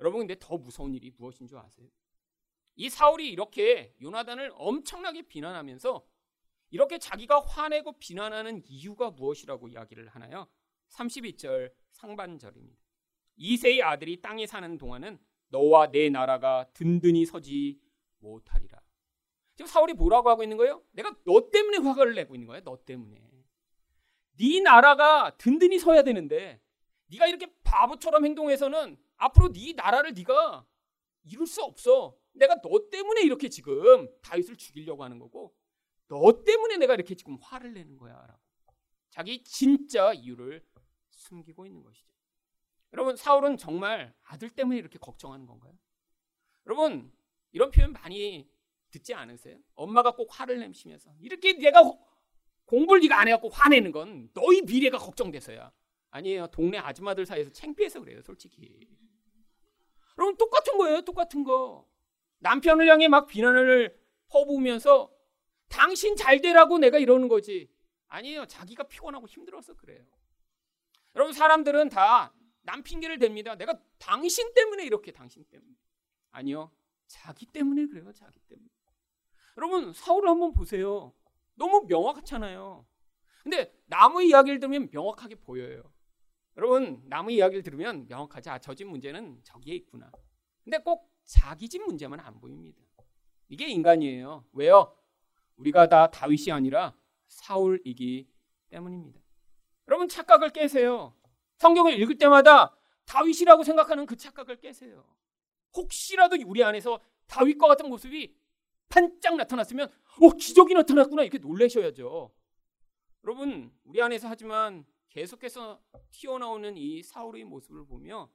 여러분 0.00 0.20
근데 0.20 0.36
더 0.38 0.56
무서운 0.56 0.94
일이 0.94 1.10
무엇인 1.16 1.46
줄 1.46 1.58
아세요? 1.58 1.88
이 2.76 2.88
사울이 2.88 3.30
이렇게 3.30 3.94
요나단을 4.00 4.52
엄청나게 4.54 5.22
비난하면서 5.22 6.06
이렇게 6.70 6.98
자기가 6.98 7.40
화내고 7.40 7.98
비난하는 7.98 8.62
이유가 8.66 9.10
무엇이라고 9.10 9.68
이야기를 9.68 10.08
하나요? 10.08 10.48
32절 10.88 11.72
상반절입니다. 11.92 12.80
이세의 13.36 13.82
아들이 13.82 14.20
땅에 14.20 14.46
사는 14.46 14.78
동안은 14.78 15.18
너와 15.48 15.90
내 15.90 16.08
나라가 16.10 16.70
든든히 16.72 17.26
서지 17.26 17.80
못하리라. 18.18 18.80
지금 19.56 19.66
사울이 19.66 19.94
뭐라고 19.94 20.30
하고 20.30 20.42
있는 20.42 20.56
거예요? 20.56 20.82
내가 20.92 21.14
너 21.24 21.50
때문에 21.50 21.78
화를 21.78 22.14
내고 22.14 22.34
있는 22.34 22.46
거야. 22.46 22.60
너 22.60 22.78
때문에. 22.84 23.20
네 24.38 24.60
나라가 24.60 25.36
든든히 25.36 25.78
서야 25.78 26.02
되는데 26.02 26.62
네가 27.08 27.26
이렇게 27.26 27.46
바보처럼 27.70 28.24
행동해서는 28.24 28.98
앞으로 29.16 29.52
네 29.52 29.72
나라를 29.74 30.12
네가 30.12 30.66
이룰 31.22 31.46
수 31.46 31.62
없어. 31.62 32.16
내가 32.32 32.60
너 32.60 32.88
때문에 32.90 33.22
이렇게 33.22 33.48
지금 33.48 34.08
다윗을 34.22 34.56
죽이려고 34.56 35.04
하는 35.04 35.18
거고 35.20 35.54
너 36.08 36.42
때문에 36.44 36.78
내가 36.78 36.94
이렇게 36.94 37.14
지금 37.14 37.38
화를 37.40 37.72
내는 37.72 37.96
거야라고. 37.96 38.40
자기 39.10 39.44
진짜 39.44 40.12
이유를 40.12 40.64
숨기고 41.10 41.66
있는 41.66 41.82
것이죠. 41.84 42.12
여러분 42.92 43.14
사울은 43.14 43.56
정말 43.56 44.14
아들 44.24 44.50
때문에 44.50 44.76
이렇게 44.76 44.98
걱정하는 44.98 45.46
건가요? 45.46 45.72
여러분 46.66 47.12
이런 47.52 47.70
표현 47.70 47.92
많이 47.92 48.50
듣지 48.90 49.14
않으세요? 49.14 49.58
엄마가 49.74 50.16
꼭 50.16 50.28
화를 50.30 50.58
내시면서 50.58 51.14
이렇게 51.20 51.52
내가 51.52 51.82
공부를 52.64 53.00
네가 53.02 53.20
안 53.20 53.28
해갖고 53.28 53.48
화내는 53.50 53.92
건 53.92 54.30
너희 54.34 54.62
미래가 54.62 54.98
걱정돼서야. 54.98 55.72
아니에요. 56.10 56.48
동네 56.48 56.78
아줌마들 56.78 57.26
사이에서 57.26 57.50
창피해서 57.52 58.00
그래요. 58.00 58.20
솔직히. 58.22 58.88
여러분 60.18 60.36
똑같은 60.36 60.76
거예요. 60.78 61.02
똑같은 61.02 61.44
거. 61.44 61.88
남편을 62.38 62.88
향해 62.88 63.08
막 63.08 63.26
비난을 63.26 63.98
퍼부으면서 64.28 65.12
당신 65.68 66.16
잘 66.16 66.40
되라고 66.40 66.78
내가 66.78 66.98
이러는 66.98 67.28
거지. 67.28 67.70
아니에요. 68.08 68.46
자기가 68.46 68.84
피곤하고 68.84 69.26
힘들어서 69.26 69.74
그래요. 69.74 70.04
여러분 71.14 71.32
사람들은 71.32 71.88
다 71.88 72.32
남 72.62 72.82
핑계를 72.82 73.18
댑니다. 73.18 73.56
내가 73.56 73.78
당신 73.98 74.52
때문에 74.54 74.84
이렇게 74.84 75.12
당신 75.12 75.44
때문에. 75.44 75.74
아니요. 76.30 76.70
자기 77.06 77.46
때문에 77.46 77.86
그래요. 77.86 78.12
자기 78.12 78.38
때문에. 78.40 78.68
여러분 79.56 79.92
사울을 79.92 80.28
한번 80.28 80.52
보세요. 80.52 81.12
너무 81.54 81.86
명확하잖아요. 81.88 82.86
근데 83.42 83.74
남의 83.86 84.28
이야기를 84.28 84.60
들으면 84.60 84.88
명확하게 84.92 85.36
보여요. 85.36 85.82
여러분 86.60 87.02
남의 87.06 87.36
이야기를 87.36 87.62
들으면 87.62 88.06
명확하지. 88.06 88.50
아, 88.50 88.58
저 88.58 88.74
집 88.74 88.86
문제는 88.86 89.40
저기에 89.44 89.74
있구나. 89.76 90.12
근데 90.62 90.76
꼭 90.76 91.10
자기 91.24 91.66
집 91.70 91.82
문제만 91.82 92.20
안 92.20 92.38
보입니다. 92.38 92.78
이게 93.48 93.66
인간이에요. 93.66 94.44
왜요? 94.52 94.94
우리가 95.56 95.88
다 95.88 96.10
다윗이 96.10 96.52
아니라 96.52 96.94
사울이기 97.28 98.28
때문입니다. 98.68 99.18
여러분 99.88 100.06
착각을 100.06 100.50
깨세요. 100.50 101.14
성경을 101.56 101.98
읽을 101.98 102.18
때마다 102.18 102.76
다윗이라고 103.06 103.64
생각하는 103.64 104.04
그 104.04 104.16
착각을 104.16 104.56
깨세요. 104.60 105.06
혹시라도 105.74 106.36
우리 106.44 106.62
안에서 106.62 107.00
다윗과 107.26 107.68
같은 107.68 107.88
모습이 107.88 108.36
반짝 108.90 109.36
나타났으면 109.36 109.90
오 110.20 110.30
기적이 110.32 110.74
나타났구나 110.74 111.22
이렇게 111.22 111.38
놀라셔야죠. 111.38 112.30
여러분 113.24 113.72
우리 113.84 114.02
안에서 114.02 114.28
하지만 114.28 114.84
계속해서 115.10 115.82
튀어나오는 116.10 116.76
이 116.76 117.02
사울의 117.02 117.44
모습을 117.44 117.84
보며 117.84 118.30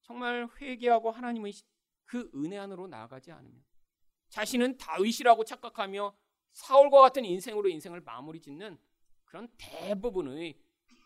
정말 0.00 0.48
회개하고 0.60 1.10
하나님의 1.10 1.52
그 2.04 2.30
은혜 2.34 2.56
안으로 2.56 2.86
나아가지 2.86 3.30
않으면 3.30 3.62
자신은 4.30 4.78
다윗이라고 4.78 5.44
착각하며 5.44 6.16
사울과 6.52 7.00
같은 7.00 7.24
인생으로 7.24 7.68
인생을 7.68 8.00
마무리 8.00 8.40
짓는 8.40 8.78
그런 9.24 9.48
대부분의 9.58 10.58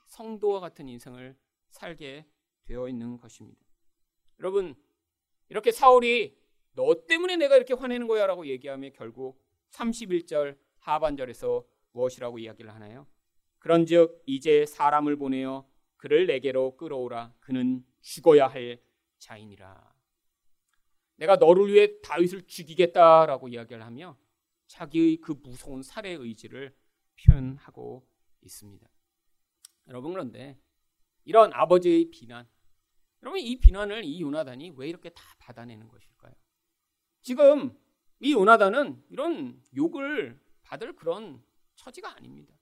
성도와 0.06 0.61
같은 0.61 0.88
인생을 0.88 1.37
살게 1.70 2.26
되어 2.64 2.88
있는 2.88 3.16
것입니다. 3.16 3.61
여러분 4.38 4.75
이렇게 5.49 5.72
사울이 5.72 6.38
너 6.75 7.06
때문에 7.06 7.37
내가 7.37 7.56
이렇게 7.56 7.75
화내는 7.75 8.06
거야 8.06 8.26
라고 8.26 8.46
얘기하며 8.46 8.90
결국 8.94 9.42
31절 9.70 10.58
하반절에서 10.78 11.64
무엇이라고 11.92 12.38
이야기를 12.38 12.72
하나요? 12.75 13.06
그런즉 13.62 14.25
이제 14.26 14.66
사람을 14.66 15.16
보내어 15.16 15.64
그를 15.97 16.26
내게로 16.26 16.76
끌어오라 16.76 17.33
그는 17.38 17.87
죽어야 18.00 18.49
할 18.49 18.83
자이니라. 19.19 19.95
내가 21.14 21.37
너를 21.37 21.73
위해 21.73 22.00
다윗을 22.00 22.49
죽이겠다라고 22.49 23.49
이야기를 23.49 23.85
하며 23.85 24.19
자기의 24.66 25.19
그 25.19 25.38
무서운 25.40 25.85
살해 25.85 26.11
의지를 26.11 26.75
표현하고 27.25 28.04
있습니다. 28.40 28.85
여러분 29.87 30.12
그런데 30.12 30.59
이런 31.25 31.52
아버지의 31.52 32.11
비난, 32.11 32.49
여러분 33.23 33.38
이 33.38 33.61
비난을 33.61 34.04
이 34.04 34.23
요나단이 34.23 34.73
왜 34.75 34.88
이렇게 34.88 35.11
다 35.11 35.23
받아내는 35.38 35.87
것일까요? 35.87 36.35
지금 37.21 37.78
이 38.19 38.33
요나단은 38.33 39.04
이런 39.11 39.62
욕을 39.76 40.40
받을 40.64 40.97
그런 40.97 41.45
처지가 41.76 42.16
아닙니다. 42.16 42.52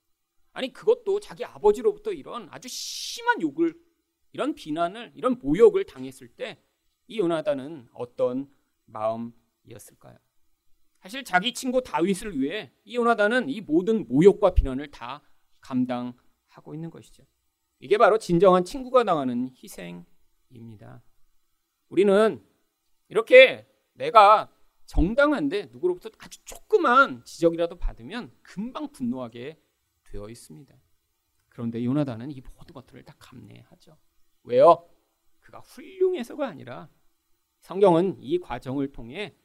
아니 0.53 0.73
그것도 0.73 1.19
자기 1.19 1.45
아버지로부터 1.45 2.11
이런 2.11 2.47
아주 2.51 2.67
심한 2.67 3.41
욕을 3.41 3.73
이런 4.33 4.55
비난을 4.55 5.13
이런 5.15 5.37
모욕을 5.39 5.85
당했을 5.85 6.27
때 6.29 6.61
이 7.11 7.19
요나단은 7.19 7.89
어떤 7.93 8.49
마음이었을까요? 8.85 10.17
사실 11.01 11.25
자기 11.25 11.53
친구 11.53 11.83
다윗을 11.83 12.39
위해 12.39 12.71
이 12.85 12.95
요나단은 12.95 13.49
이 13.49 13.59
모든 13.59 14.07
모욕과 14.07 14.53
비난을 14.53 14.91
다 14.91 15.21
감당하고 15.59 16.73
있는 16.73 16.89
것이죠. 16.89 17.25
이게 17.79 17.97
바로 17.97 18.17
진정한 18.17 18.63
친구가 18.63 19.03
당하는 19.03 19.51
희생입니다. 19.61 21.03
우리는 21.89 22.41
이렇게 23.09 23.67
내가 23.91 24.49
정당한데 24.85 25.65
누구로부터 25.65 26.11
아주 26.17 26.39
조그만 26.45 27.25
지적이라도 27.25 27.77
받으면 27.77 28.31
금방 28.41 28.89
분노하게 28.93 29.59
되어 30.11 30.29
있습니다. 30.29 30.75
그런데 31.49 31.83
요나단은 31.83 32.31
이 32.31 32.41
모든 32.41 32.73
것들을 32.73 33.03
다 33.03 33.15
감내하죠. 33.19 33.97
왜요? 34.43 34.87
그가 35.39 35.59
훌륭해서가 35.59 36.47
아니라 36.47 36.89
성경은 37.61 38.17
이 38.21 38.39
과정을 38.39 38.91
통해 38.91 39.35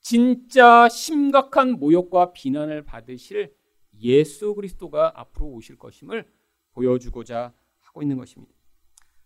진짜 0.00 0.88
심각한 0.88 1.72
모욕과 1.72 2.32
비난을 2.32 2.84
받으실 2.84 3.54
예수 4.00 4.54
그리스도가 4.54 5.12
앞으로 5.20 5.46
오실 5.48 5.76
것임을 5.78 6.30
보여주고자 6.72 7.54
하고 7.78 8.02
있는 8.02 8.16
것입니다. 8.16 8.54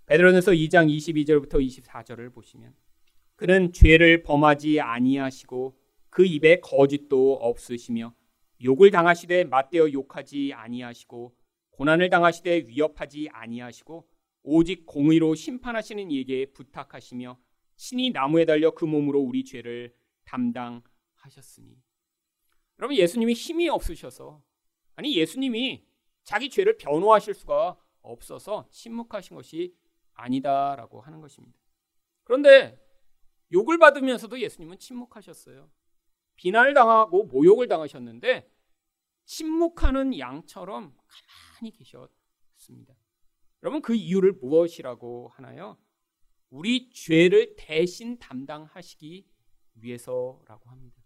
베드로전서 0.07 0.53
2장 0.53 0.89
22절부터 0.89 1.55
24절을 1.55 2.33
보시면 2.33 2.75
그는 3.37 3.73
죄를 3.73 4.23
범하지 4.23 4.81
아니하시고 4.81 5.77
그 6.09 6.25
입에 6.25 6.61
거짓도 6.61 7.35
없으시며 7.35 8.15
욕을 8.63 8.91
당하시되 8.91 9.45
맞대어 9.45 9.93
욕하지 9.93 10.53
아니하시고 10.55 11.37
고난을 11.71 12.11
당하시되 12.11 12.67
위협하지 12.67 13.29
아니하시고 13.33 14.09
오직 14.43 14.87
공의로 14.87 15.35
심판하시는 15.35 16.11
이에게 16.11 16.53
부탁하시며 16.53 17.39
신이 17.77 18.11
나무에 18.11 18.45
달려 18.45 18.73
그 18.73 18.85
몸으로 18.85 19.21
우리 19.21 19.45
죄를 19.45 19.95
담당하셨으니 20.25 21.77
여러분 22.79 22.97
예수님이 22.97 23.33
힘이 23.33 23.69
없으셔서 23.69 24.43
아니 24.95 25.17
예수님이 25.17 25.87
자기 26.23 26.51
죄를 26.51 26.77
변호하실 26.77 27.35
수가 27.35 27.79
없어서 28.03 28.69
침묵하신 28.71 29.37
것이 29.37 29.75
아니다라고 30.13 31.01
하는 31.01 31.21
것입니다. 31.21 31.59
그런데 32.25 32.79
욕을 33.53 33.79
받으면서도 33.79 34.41
예수님은 34.41 34.79
침묵하셨어요. 34.79 35.71
비난을 36.41 36.73
당하고 36.73 37.25
모욕을 37.25 37.69
당하셨는데 37.69 38.51
침묵하는 39.27 40.19
양처럼 40.19 40.97
가만히 40.97 41.71
계셨습니다. 41.73 42.95
여러분 43.63 43.83
그 43.83 43.95
이유를 43.95 44.33
무엇이라고 44.41 45.29
하나요? 45.35 45.77
우리 46.49 46.89
죄를 46.91 47.57
대신 47.59 48.19
담당하시기 48.19 49.29
위해서라고 49.75 50.71
합니다. 50.71 50.97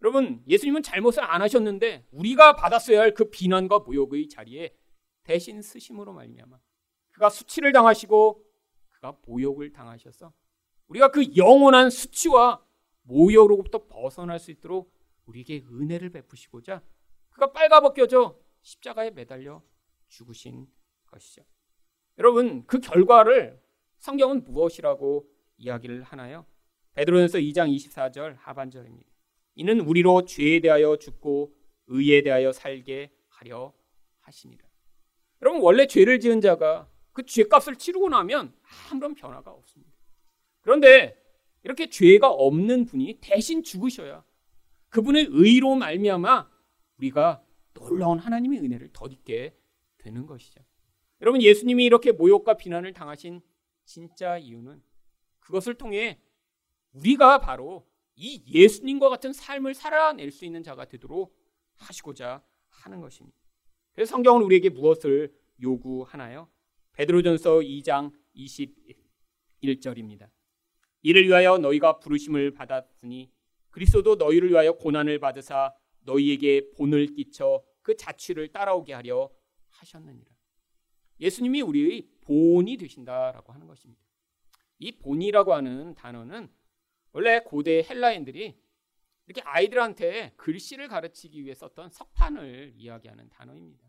여러분 0.00 0.42
예수님은 0.48 0.82
잘못을 0.82 1.22
안 1.22 1.42
하셨는데 1.42 2.06
우리가 2.10 2.56
받았어야 2.56 3.00
할 3.00 3.12
그 3.12 3.28
비난과 3.28 3.80
모욕의 3.80 4.30
자리에 4.30 4.74
대신 5.22 5.60
쓰심으로 5.60 6.14
말미암아 6.14 6.58
그가 7.10 7.28
수치를 7.28 7.72
당하시고 7.72 8.42
그가 8.88 9.18
모욕을 9.26 9.74
당하셔서 9.74 10.32
우리가 10.88 11.10
그 11.10 11.36
영원한 11.36 11.90
수치와 11.90 12.65
모욕으로부터 13.06 13.86
벗어날 13.86 14.38
수 14.38 14.50
있도록 14.50 14.92
우리에게 15.26 15.64
은혜를 15.70 16.10
베푸시고자 16.10 16.82
그가 17.30 17.52
빨가벗겨져 17.52 18.38
십자가에 18.62 19.10
매달려 19.10 19.62
죽으신 20.08 20.66
것이죠. 21.06 21.42
여러분 22.18 22.64
그 22.66 22.80
결과를 22.80 23.60
성경은 23.98 24.44
무엇이라고 24.44 25.28
이야기를 25.58 26.02
하나요? 26.02 26.46
베드로전서 26.94 27.38
2장 27.38 27.74
24절 27.74 28.36
하반절입니다. 28.38 29.10
이는 29.54 29.80
우리로 29.80 30.24
죄에 30.24 30.60
대하여 30.60 30.96
죽고 30.96 31.54
의에 31.88 32.22
대하여 32.22 32.52
살게 32.52 33.12
하려 33.28 33.72
하시니라. 34.20 34.66
여러분 35.42 35.60
원래 35.62 35.86
죄를 35.86 36.20
지은 36.20 36.40
자가 36.40 36.90
그 37.12 37.24
죄값을 37.24 37.76
치르고 37.76 38.08
나면 38.08 38.54
아무런 38.90 39.14
변화가 39.14 39.50
없습니다. 39.50 39.92
그런데 40.60 41.16
이렇게 41.66 41.90
죄가 41.90 42.30
없는 42.30 42.84
분이 42.84 43.18
대신 43.20 43.64
죽으셔야 43.64 44.24
그분의 44.88 45.26
의로 45.30 45.74
말미암아 45.74 46.48
우리가 46.98 47.44
놀라운 47.74 48.20
하나님의 48.20 48.60
은혜를 48.60 48.90
덧입게 48.92 49.52
되는 49.98 50.26
것이죠. 50.26 50.60
여러분 51.20 51.42
예수님이 51.42 51.84
이렇게 51.84 52.12
모욕과 52.12 52.56
비난을 52.56 52.92
당하신 52.92 53.40
진짜 53.84 54.38
이유는 54.38 54.80
그것을 55.40 55.74
통해 55.74 56.20
우리가 56.92 57.40
바로 57.40 57.84
이 58.14 58.44
예수님과 58.46 59.08
같은 59.08 59.32
삶을 59.32 59.74
살아낼 59.74 60.30
수 60.30 60.44
있는 60.44 60.62
자가 60.62 60.84
되도록 60.84 61.36
하시고자 61.74 62.44
하는 62.68 63.00
것입니다. 63.00 63.36
그래서 63.92 64.10
성경은 64.10 64.44
우리에게 64.44 64.68
무엇을 64.68 65.34
요구하나요? 65.60 66.48
베드로전서 66.92 67.58
2장 67.58 68.12
21절입니다. 68.36 70.35
이를 71.06 71.24
위하여 71.24 71.56
너희가 71.58 72.00
부르심을 72.00 72.50
받았으니 72.50 73.30
그리스도도 73.70 74.16
너희를 74.16 74.50
위하여 74.50 74.72
고난을 74.72 75.20
받으사 75.20 75.72
너희에게 76.00 76.72
본을 76.72 77.14
끼쳐 77.14 77.62
그 77.82 77.96
자취를 77.96 78.48
따라오게 78.48 78.92
하려 78.92 79.30
하셨느니라. 79.70 80.28
예수님이 81.20 81.62
우리의 81.62 82.08
본이 82.22 82.76
되신다라고 82.76 83.52
하는 83.52 83.68
것입니다. 83.68 84.02
이 84.80 84.98
본이라고 84.98 85.54
하는 85.54 85.94
단어는 85.94 86.52
원래 87.12 87.38
고대 87.38 87.86
헬라인들이 87.88 88.58
이렇게 89.26 89.42
아이들한테 89.42 90.32
글씨를 90.36 90.88
가르치기 90.88 91.44
위해 91.44 91.54
썼던 91.54 91.90
석판을 91.90 92.72
이야기하는 92.74 93.28
단어입니다. 93.28 93.84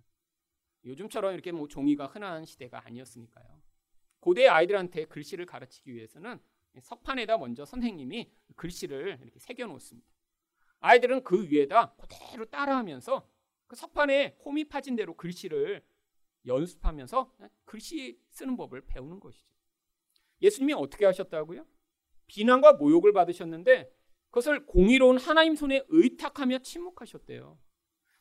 요즘처럼 0.85 1.33
이렇게 1.33 1.51
뭐 1.51 1.67
종이가 1.67 2.05
흔한 2.05 2.45
시대가 2.45 2.85
아니었으니까요. 2.85 3.59
고대 4.19 4.45
아이들한테 4.47 5.05
글씨를 5.05 5.47
가르치기 5.47 5.95
위해서는 5.95 6.39
석판에다 6.81 7.37
먼저 7.37 7.65
선생님이 7.65 8.31
글씨를 8.55 9.19
이렇게 9.21 9.39
새겨 9.39 9.65
놓습니다. 9.67 10.07
아이들은 10.79 11.23
그 11.23 11.49
위에다 11.49 11.95
그대로 11.95 12.45
따라하면서 12.45 13.27
그 13.67 13.75
석판에 13.75 14.37
홈이 14.45 14.65
파진 14.65 14.95
대로 14.95 15.15
글씨를 15.15 15.83
연습하면서 16.45 17.33
글씨 17.65 18.19
쓰는 18.29 18.55
법을 18.55 18.85
배우는 18.87 19.19
것이죠. 19.19 19.47
예수님이 20.41 20.73
어떻게 20.73 21.05
하셨다고요? 21.05 21.65
비난과 22.27 22.73
모욕을 22.73 23.13
받으셨는데 23.13 23.91
그것을 24.29 24.65
공의로운 24.65 25.17
하나님 25.17 25.55
손에 25.55 25.83
의탁하며 25.87 26.59
침묵하셨대요. 26.59 27.57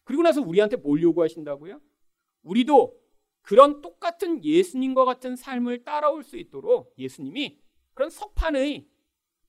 그리고 0.05 0.23
나서 0.23 0.41
우리한테 0.41 0.77
뭘 0.77 1.03
요구하신다고요? 1.03 1.81
우리도 2.43 2.97
그런 3.43 3.81
똑같은 3.81 4.43
예수님과 4.45 5.05
같은 5.05 5.37
삶을 5.37 5.85
따라올 5.85 6.25
수 6.25 6.37
있도록 6.37 6.95
예수님이 6.99 7.61
그런 7.97 8.11
석판의 8.11 8.87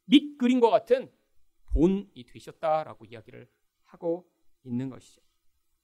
밑 0.06 0.38
그림과 0.38 0.70
같은 0.70 1.12
본이 1.66 2.24
되셨다라고 2.26 3.04
이야기를 3.04 3.46
하고 3.84 4.26
있는 4.64 4.90
것이죠. 4.90 5.22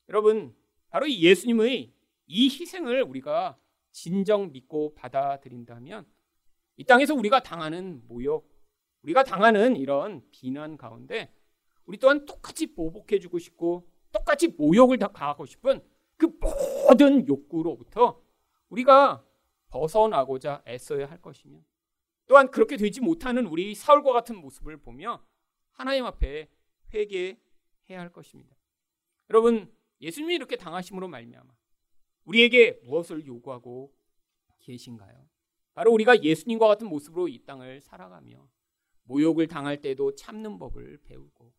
여러분, 0.08 0.56
바로 0.88 1.06
이 1.06 1.22
예수님의 1.22 1.94
이 2.26 2.46
희생을 2.46 3.04
우리가 3.04 3.60
진정 3.92 4.54
믿고 4.54 4.96
받아들인다면 4.96 6.06
이 6.78 6.86
땅에서 6.86 7.14
우리가 7.14 7.44
당하는 7.44 8.02
모욕, 8.08 8.50
우리가 9.02 9.26
당하는 9.26 9.76
이런 9.76 10.24
비난 10.32 10.78
가운데 10.78 11.36
우리 11.86 11.98
또한 11.98 12.26
똑같이 12.26 12.74
보복해주고 12.74 13.40
싶고 13.40 13.92
똑같이 14.14 14.48
모욕을 14.48 14.98
다 14.98 15.10
가하고 15.10 15.46
싶은 15.46 15.84
그 16.16 16.32
모든 16.40 17.28
욕구로부터 17.28 18.24
우리가 18.70 19.26
벗어나고자 19.68 20.64
애써야 20.66 21.10
할 21.10 21.22
것이며 21.22 21.60
또한 22.28 22.50
그렇게 22.50 22.78
되지 22.78 23.02
못하는 23.02 23.46
우리 23.46 23.76
사울과 23.76 24.14
같은 24.14 24.38
모습을 24.38 24.78
보며 24.78 25.24
하나님 25.72 26.06
앞에 26.06 26.50
회개해야 26.94 27.38
할 28.00 28.12
것입니다. 28.12 28.56
여러분 29.30 29.72
예수님이 30.02 30.36
이렇게 30.36 30.56
당하심으로 30.56 31.08
말미암아 31.08 31.54
우리에게 32.26 32.82
무엇을 32.84 33.26
요구하고 33.26 33.94
계신가요? 34.60 35.28
바로 35.74 35.92
우리가 35.92 36.24
예수님과 36.24 36.68
같은 36.68 36.88
모습으로 36.88 37.28
이 37.28 37.44
땅을 37.46 37.82
살아가며 37.82 38.48
모욕을 39.04 39.48
당할 39.48 39.82
때도 39.82 40.16
참는 40.16 40.60
법을 40.60 41.00
배우고 41.04 41.54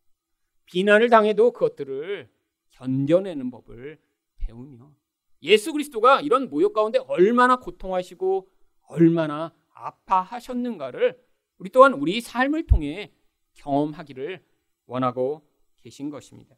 비난을 0.65 1.09
당해도 1.09 1.51
그것들을 1.51 2.29
견뎌내는 2.71 3.51
법을 3.51 3.99
배우며 4.37 4.95
예수 5.43 5.71
그리스도가 5.71 6.21
이런 6.21 6.49
모욕 6.49 6.73
가운데 6.73 6.99
얼마나 6.99 7.57
고통하시고 7.57 8.49
얼마나 8.87 9.53
아파하셨는가를 9.75 11.23
우리 11.57 11.69
또한 11.69 11.93
우리 11.93 12.19
삶을 12.19 12.67
통해 12.67 13.13
경험하기를 13.53 14.43
원하고 14.87 15.47
계신 15.77 16.09
것입니다. 16.09 16.57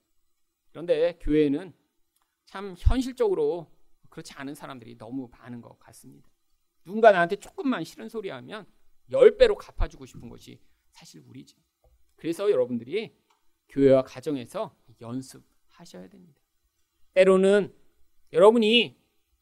그런데 0.72 1.18
교회는 1.20 1.74
참 2.46 2.76
현실적으로 2.78 3.68
그렇지 4.10 4.34
않은 4.34 4.56
사람들이 4.56 4.98
너무 4.98 5.30
많은 5.32 5.62
것 5.62 5.78
같습니다. 5.80 6.30
누군가 6.86 7.12
나한테 7.12 7.36
조금만 7.36 7.84
싫은 7.84 8.10
소리 8.10 8.30
하면 8.30 8.66
10배로 9.12 9.56
갚아주고 9.56 10.06
싶은 10.06 10.30
것이 10.30 10.60
사실 10.90 11.22
우리죠. 11.26 11.58
그래서 12.16 12.50
여러분들이 12.50 13.16
교회와 13.70 14.04
가정에서 14.04 14.76
연습하셔야 15.02 16.08
됩니다. 16.08 16.42
때로는 17.14 17.76
여러분이 18.34 18.98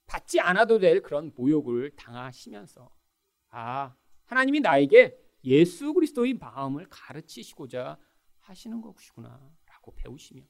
받지 0.08 0.40
않아도 0.40 0.80
될 0.80 1.02
그런 1.02 1.32
모욕을 1.36 1.92
당하시면서 1.96 2.90
아, 3.58 3.96
하나님이 4.26 4.60
나에게 4.60 5.18
예수 5.46 5.94
그리스도의 5.94 6.34
마음을 6.34 6.88
가르치시고자 6.90 7.98
하시는 8.40 8.82
것이구나라고 8.82 9.96
배우시며 9.96 10.44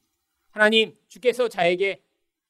하나님 0.50 0.98
주께서 1.08 1.48
자에게 1.48 2.04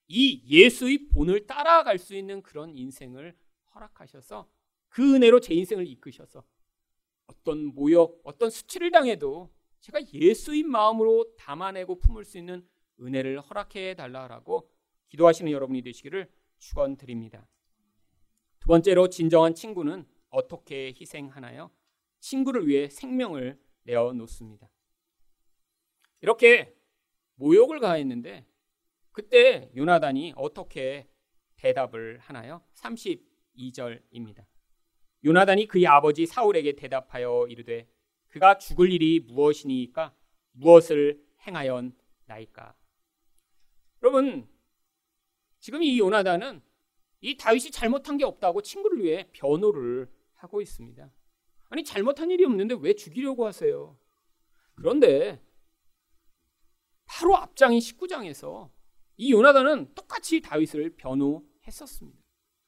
이 0.07 0.41
예수의 0.47 1.09
본을 1.09 1.45
따라갈 1.45 1.97
수 1.97 2.15
있는 2.15 2.41
그런 2.41 2.69
인생을 2.69 3.35
허락하셔서 3.73 4.49
그 4.87 5.15
은혜로 5.15 5.41
제 5.41 5.53
인생을 5.53 5.87
이끄셔서 5.87 6.45
어떤 7.27 7.65
모욕, 7.75 8.21
어떤 8.23 8.49
수치를 8.49 8.91
당해도 8.91 9.51
제가 9.81 9.99
예수의 10.13 10.63
마음으로 10.63 11.35
담아내고 11.35 11.99
품을 11.99 12.23
수 12.23 12.37
있는 12.37 12.65
은혜를 13.01 13.41
허락해 13.41 13.95
달라라고 13.95 14.71
기도하시는 15.09 15.51
여러분이 15.51 15.81
되시기를 15.81 16.31
축원드립니다. 16.59 17.45
두 18.61 18.67
번째로 18.67 19.09
진정한 19.09 19.53
친구는 19.53 20.14
어떻게 20.35 20.93
희생하나요? 20.99 21.71
친구를 22.19 22.67
위해 22.67 22.89
생명을 22.89 23.57
내어 23.83 24.11
놓습니다. 24.13 24.69
이렇게 26.21 26.75
모욕을 27.35 27.79
가했는데 27.79 28.45
그때 29.11 29.71
요나단이 29.75 30.33
어떻게 30.35 31.07
대답을 31.55 32.19
하나요? 32.19 32.61
32절입니다. 32.73 34.45
요나단이 35.23 35.67
그의 35.67 35.87
아버지 35.87 36.25
사울에게 36.25 36.73
대답하여 36.73 37.47
이르되 37.49 37.87
그가 38.27 38.57
죽을 38.57 38.91
일이 38.91 39.21
무엇이니까 39.21 40.13
무엇을 40.51 41.23
행하였나이까? 41.47 42.75
여러분 44.03 44.49
지금 45.59 45.81
이 45.81 45.97
요나단은 45.97 46.61
이 47.21 47.37
다윗이 47.37 47.71
잘못한 47.71 48.17
게 48.17 48.25
없다고 48.25 48.61
친구를 48.61 49.01
위해 49.03 49.29
변호를 49.31 50.09
하고 50.35 50.61
있습니다. 50.61 51.11
아니 51.69 51.83
잘못한 51.83 52.31
일이 52.31 52.45
없는데 52.45 52.75
왜 52.79 52.93
죽이려고 52.93 53.45
하세요? 53.45 53.97
그런데 54.75 55.41
바로 57.05 57.35
앞장인 57.37 57.79
19장에서 57.79 58.71
이 59.17 59.31
요나단은 59.31 59.93
똑같이 59.93 60.41
다윗을 60.41 60.95
변호했었습니다. 60.97 62.19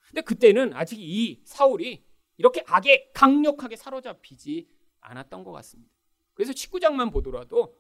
근데 0.08 0.22
그때는 0.22 0.74
아직 0.74 1.00
이 1.00 1.42
사울이 1.44 2.06
이렇게 2.38 2.64
악에 2.66 3.12
강력하게 3.14 3.76
사로잡히지 3.76 4.70
않았던 5.02 5.44
것 5.44 5.52
같습니다. 5.52 5.94
그래서 6.34 6.54
19장만 6.54 7.12
보더라도 7.12 7.78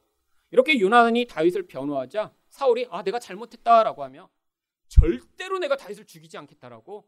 이렇게 0.51 0.79
요나단이 0.79 1.27
다윗을 1.27 1.67
변호하자 1.67 2.33
사울이 2.49 2.87
아 2.89 3.03
내가 3.03 3.19
잘못했다라고 3.19 4.03
하며 4.03 4.29
절대로 4.87 5.59
내가 5.59 5.77
다윗을 5.77 6.05
죽이지 6.05 6.37
않겠다라고 6.37 7.07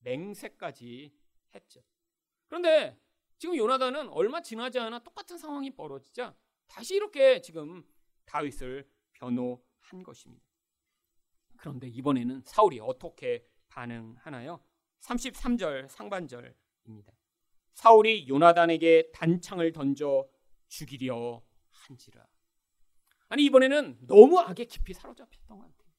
맹세까지 0.00 1.12
했죠. 1.54 1.82
그런데 2.46 2.98
지금 3.38 3.56
요나단은 3.56 4.08
얼마 4.10 4.40
지나지 4.40 4.78
않아 4.78 5.00
똑같은 5.00 5.38
상황이 5.38 5.74
벌어지자 5.74 6.34
다시 6.66 6.94
이렇게 6.94 7.40
지금 7.40 7.84
다윗을 8.24 8.88
변호한 9.12 10.02
것입니다. 10.04 10.44
그런데 11.56 11.88
이번에는 11.88 12.42
사울이 12.44 12.80
어떻게 12.80 13.44
반응하나요? 13.68 14.62
33절 15.00 15.88
상반절입니다. 15.88 17.12
사울이 17.74 18.28
요나단에게 18.28 19.10
단창을 19.12 19.72
던져 19.72 20.28
죽이려 20.68 21.42
한지라. 21.70 22.26
아니 23.28 23.44
이번에는 23.44 24.06
너무 24.06 24.38
악에 24.40 24.64
깊이 24.64 24.94
사로잡혔던 24.94 25.58
것 25.58 25.64
같아요. 25.64 25.92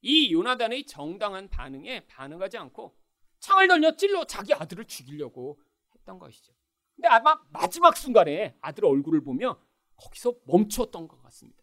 이 0.00 0.32
요나단의 0.32 0.86
정당한 0.86 1.48
반응에 1.48 2.06
반응하지 2.06 2.56
않고 2.58 2.96
창을 3.40 3.68
던져 3.68 3.96
찔러 3.96 4.24
자기 4.24 4.54
아들을 4.54 4.84
죽이려고 4.84 5.60
했던 6.08 6.18
것이죠. 6.18 6.54
근데 6.96 7.08
아마 7.08 7.40
마지막 7.50 7.96
순간에 7.96 8.56
아들 8.60 8.86
얼굴을 8.86 9.22
보며 9.22 9.60
거기서 9.96 10.34
멈추었던 10.46 11.06
것 11.06 11.22
같습니다. 11.24 11.62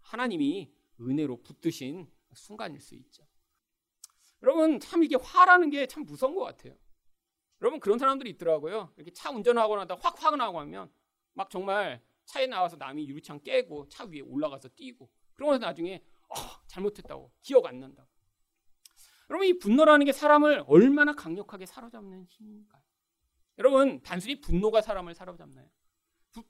하나님이 0.00 0.72
은혜로 1.00 1.42
붙드신 1.42 2.08
순간일 2.32 2.80
수 2.80 2.94
있죠. 2.94 3.26
여러분 4.42 4.78
참 4.78 5.02
이게 5.02 5.16
화라는 5.16 5.70
게 5.70 5.86
참 5.86 6.04
무서운 6.04 6.34
것 6.34 6.44
같아요. 6.44 6.76
여러분 7.60 7.80
그런 7.80 7.98
사람들이 7.98 8.30
있더라고요. 8.30 8.92
이렇게 8.96 9.10
차 9.12 9.30
운전하고 9.30 9.76
나다 9.76 9.96
확 10.00 10.22
화가 10.22 10.36
나고 10.36 10.60
하면 10.60 10.90
막 11.32 11.50
정말 11.50 12.02
차에 12.26 12.46
나와서 12.46 12.76
남이 12.76 13.08
유리창 13.08 13.40
깨고 13.40 13.88
차 13.88 14.04
위에 14.04 14.20
올라가서 14.20 14.68
뛰고 14.70 15.10
그러면서 15.34 15.66
나중에 15.66 16.02
어, 16.28 16.34
잘못했다고 16.66 17.32
기억 17.40 17.66
안 17.66 17.80
난다고. 17.80 18.08
여러분 19.28 19.46
이 19.48 19.58
분노라는 19.58 20.06
게 20.06 20.12
사람을 20.12 20.64
얼마나 20.66 21.14
강력하게 21.14 21.66
사로잡는 21.66 22.26
힘인가요? 22.26 22.85
여러분 23.58 24.00
단순히 24.02 24.40
분노가 24.40 24.82
사람을 24.82 25.14
사로잡나요? 25.14 25.68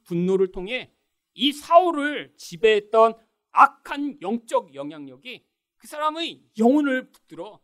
분노를 0.05 0.51
통해 0.51 0.92
이 1.35 1.53
사울을 1.53 2.35
지배했던 2.37 3.14
악한 3.53 4.21
영적 4.23 4.75
영향력이 4.75 5.47
그 5.77 5.87
사람의 5.87 6.42
영혼을 6.59 7.11
붙들어 7.11 7.61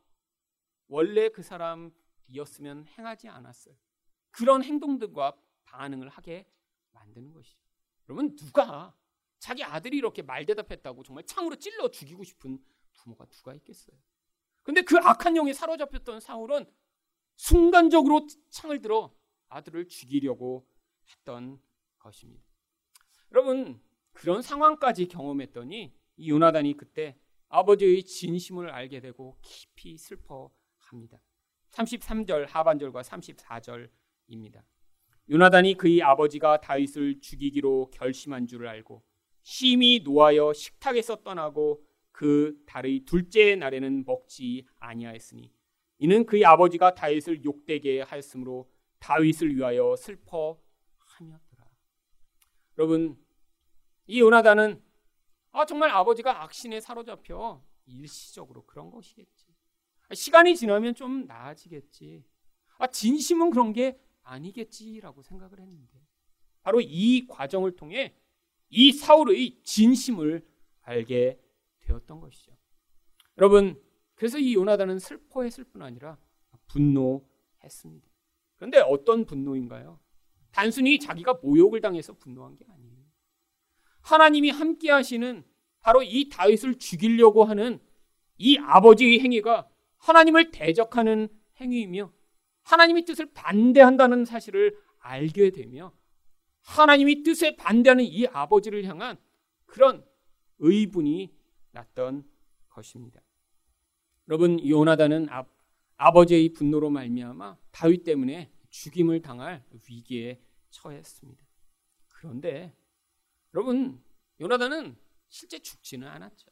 원래 0.88 1.28
그 1.30 1.42
사람이었으면 1.42 2.86
행하지 2.86 3.28
않았어요. 3.28 3.74
그런 4.30 4.62
행동들과 4.62 5.36
반응을 5.64 6.08
하게 6.08 6.46
만드는 6.92 7.32
것이죠. 7.32 7.58
여러분 8.08 8.36
누가 8.36 8.94
자기 9.38 9.64
아들이 9.64 9.96
이렇게 9.96 10.22
말대답했다고 10.22 11.02
정말 11.02 11.24
창으로 11.24 11.56
찔러 11.56 11.90
죽이고 11.90 12.22
싶은 12.24 12.62
부모가 12.92 13.24
누가 13.26 13.54
있겠어요? 13.54 13.96
근데 14.62 14.82
그 14.82 14.96
악한 14.98 15.36
영에 15.36 15.52
사로잡혔던 15.52 16.20
사울은 16.20 16.66
순간적으로 17.36 18.26
창을 18.50 18.80
들어 18.80 19.12
아들을 19.52 19.88
죽이려고 19.88 20.66
했던 21.08 21.60
것입니다. 21.98 22.44
여러분 23.32 23.80
그런 24.12 24.42
상황까지 24.42 25.08
경험했더니 25.08 25.92
이 26.16 26.30
요나단이 26.30 26.76
그때 26.76 27.16
아버지의 27.48 28.04
진심을 28.04 28.70
알게 28.70 29.00
되고 29.00 29.36
깊이 29.42 29.96
슬퍼합니다. 29.96 31.20
33절 31.70 32.46
하반절과 32.48 33.02
34절입니다. 33.02 34.62
요나단이 35.30 35.74
그의 35.74 36.02
아버지가 36.02 36.60
다윗을 36.60 37.20
죽이기로 37.20 37.90
결심한 37.92 38.46
줄을 38.46 38.68
알고 38.68 39.02
심히 39.42 40.00
노하여 40.04 40.52
식탁에서 40.52 41.22
떠나고 41.22 41.84
그 42.10 42.62
달의 42.66 43.00
둘째 43.04 43.56
날에는 43.56 44.04
먹지 44.04 44.66
아니하였으니 44.78 45.50
이는 45.98 46.26
그의 46.26 46.44
아버지가 46.44 46.94
다윗을 46.94 47.44
욕되게 47.44 48.02
하였으므로 48.02 48.68
다윗을 49.02 49.56
위하여 49.56 49.96
슬퍼하였더라. 49.96 51.70
여러분 52.78 53.18
이 54.06 54.20
요나단은 54.20 54.80
아 55.50 55.66
정말 55.66 55.90
아버지가 55.90 56.44
악신에 56.44 56.80
사로잡혀 56.80 57.62
일시적으로 57.84 58.64
그런 58.64 58.90
것이겠지. 58.90 59.46
시간이 60.14 60.56
지나면 60.56 60.94
좀 60.94 61.26
나아지겠지. 61.26 62.24
아 62.78 62.86
진심은 62.86 63.50
그런 63.50 63.72
게 63.72 64.00
아니겠지라고 64.22 65.22
생각을 65.22 65.58
했는데 65.58 66.00
바로 66.62 66.80
이 66.80 67.26
과정을 67.26 67.74
통해 67.74 68.14
이 68.68 68.92
사울의 68.92 69.62
진심을 69.64 70.46
알게 70.82 71.40
되었던 71.80 72.20
것이죠. 72.20 72.56
여러분 73.36 73.82
그래서 74.14 74.38
이 74.38 74.54
요나단은 74.54 75.00
슬퍼했을 75.00 75.64
뿐 75.64 75.82
아니라 75.82 76.18
분노했습니다. 76.68 78.11
그런데 78.62 78.78
어떤 78.78 79.24
분노인가요? 79.24 79.98
단순히 80.52 81.00
자기가 81.00 81.40
모욕을 81.42 81.80
당해서 81.80 82.12
분노한 82.12 82.54
게 82.54 82.64
아니에요. 82.68 83.02
하나님이 84.02 84.50
함께 84.50 84.88
하시는 84.88 85.42
바로 85.80 86.04
이 86.04 86.28
다윗을 86.28 86.78
죽이려고 86.78 87.42
하는 87.42 87.80
이 88.38 88.56
아버지의 88.58 89.18
행위가 89.18 89.68
하나님을 89.98 90.52
대적하는 90.52 91.28
행위이며 91.60 92.12
하나님의 92.62 93.04
뜻을 93.04 93.32
반대한다는 93.32 94.24
사실을 94.24 94.78
알게 95.00 95.50
되며 95.50 95.92
하나님이 96.60 97.24
뜻에 97.24 97.56
반대하는 97.56 98.04
이 98.04 98.28
아버지를 98.28 98.84
향한 98.84 99.18
그런 99.66 100.06
의분이 100.60 101.34
났던 101.72 102.24
것입니다. 102.68 103.20
여러분 104.28 104.64
요나단은 104.64 105.30
아, 105.30 105.46
아버지의 106.02 106.52
분노로 106.52 106.90
말미암아 106.90 107.58
다윗 107.70 108.02
때문에 108.02 108.50
죽임을 108.70 109.22
당할 109.22 109.64
위기에 109.88 110.40
처했습니다. 110.70 111.44
그런데 112.08 112.74
여러분 113.54 114.02
요나단은 114.40 114.96
실제 115.28 115.60
죽지는 115.60 116.08
않았죠. 116.08 116.50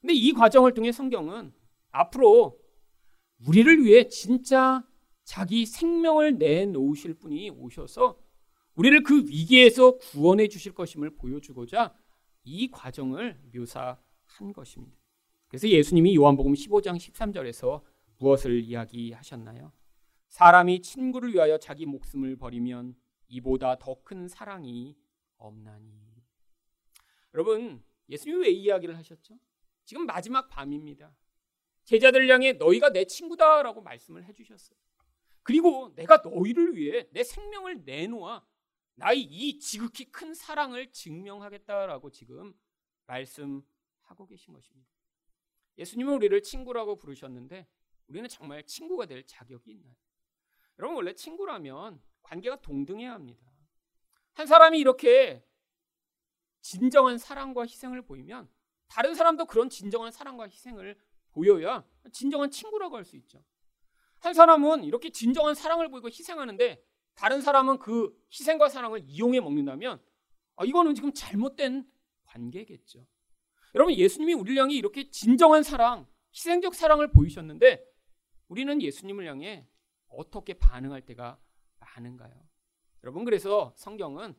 근데 0.00 0.14
이 0.14 0.32
과정을 0.32 0.72
통해 0.72 0.90
성경은 0.90 1.52
앞으로 1.90 2.58
우리를 3.46 3.84
위해 3.84 4.08
진짜 4.08 4.82
자기 5.22 5.66
생명을 5.66 6.38
내놓으실 6.38 7.14
분이 7.14 7.50
오셔서 7.50 8.18
우리를 8.74 9.02
그 9.02 9.18
위기에서 9.26 9.98
구원해 9.98 10.48
주실 10.48 10.72
것임을 10.72 11.14
보여주고자 11.16 11.94
이 12.44 12.70
과정을 12.70 13.38
묘사한 13.54 14.52
것입니다. 14.54 14.96
그래서 15.48 15.68
예수님이 15.68 16.16
요한복음 16.16 16.54
15장 16.54 16.96
13절에서 16.96 17.82
무엇을 18.18 18.60
이야기하셨나요? 18.62 19.72
사람이 20.28 20.82
친구를 20.82 21.32
위하여 21.32 21.58
자기 21.58 21.86
목숨을 21.86 22.36
버리면 22.36 22.94
이보다 23.28 23.78
더 23.78 24.02
큰 24.02 24.28
사랑이 24.28 24.96
없나니. 25.36 26.22
여러분, 27.34 27.84
예수님이 28.08 28.42
왜 28.42 28.50
이야기를 28.50 28.96
하셨죠? 28.96 29.38
지금 29.84 30.06
마지막 30.06 30.48
밤입니다. 30.48 31.14
제자들 31.84 32.28
향해 32.28 32.52
너희가 32.54 32.90
내 32.90 33.04
친구다라고 33.04 33.80
말씀을 33.82 34.24
해주셨어요. 34.24 34.78
그리고 35.42 35.94
내가 35.94 36.18
너희를 36.18 36.76
위해 36.76 37.08
내 37.12 37.22
생명을 37.24 37.84
내놓아 37.84 38.44
나의 38.96 39.22
이 39.22 39.58
지극히 39.58 40.10
큰 40.10 40.34
사랑을 40.34 40.90
증명하겠다라고 40.90 42.10
지금 42.10 42.52
말씀하고 43.06 44.26
계신 44.28 44.52
것입니다. 44.52 44.90
예수님은 45.78 46.14
우리를 46.14 46.42
친구라고 46.42 46.96
부르셨는데 46.96 47.66
우리는 48.08 48.28
정말 48.28 48.64
친구가 48.64 49.06
될 49.06 49.26
자격이 49.26 49.70
있나요? 49.70 49.94
여러분 50.78 50.96
원래 50.96 51.12
친구라면 51.12 52.00
관계가 52.22 52.60
동등해야 52.60 53.12
합니다. 53.12 53.46
한 54.34 54.46
사람이 54.46 54.78
이렇게 54.78 55.44
진정한 56.60 57.18
사랑과 57.18 57.62
희생을 57.62 58.02
보이면 58.02 58.48
다른 58.88 59.14
사람도 59.14 59.46
그런 59.46 59.68
진정한 59.68 60.10
사랑과 60.10 60.44
희생을 60.44 60.98
보여야 61.30 61.84
진정한 62.12 62.50
친구라고 62.50 62.96
할 62.96 63.04
수 63.04 63.16
있죠. 63.16 63.42
한 64.20 64.34
사람은 64.34 64.84
이렇게 64.84 65.10
진정한 65.10 65.54
사랑을 65.54 65.88
보이고 65.88 66.08
희생하는데 66.08 66.82
다른 67.14 67.40
사람은 67.40 67.78
그 67.78 68.16
희생과 68.32 68.68
사랑을 68.68 69.02
이용해 69.04 69.40
먹는다면 69.40 70.02
아, 70.56 70.64
이거는 70.64 70.94
지금 70.94 71.12
잘못된 71.12 71.88
관계겠죠. 72.24 73.06
여러분 73.74 73.94
예수님이 73.94 74.34
우리를 74.34 74.60
향해 74.60 74.74
이렇게 74.74 75.10
진정한 75.10 75.62
사랑, 75.62 76.06
희생적 76.34 76.74
사랑을 76.74 77.10
보이셨는데 77.12 77.84
우리는 78.48 78.80
예수님을 78.82 79.26
향해 79.26 79.66
어떻게 80.08 80.54
반응할 80.54 81.02
때가 81.02 81.38
많은가요? 81.78 82.48
여러분 83.04 83.24
그래서 83.24 83.72
성경은 83.76 84.34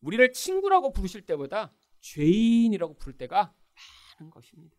우리를 0.00 0.32
친구라고 0.32 0.92
부르실 0.92 1.22
때보다 1.22 1.72
죄인이라고 2.00 2.94
부를 2.94 3.16
때가 3.16 3.54
많은 4.18 4.30
것입니다. 4.30 4.76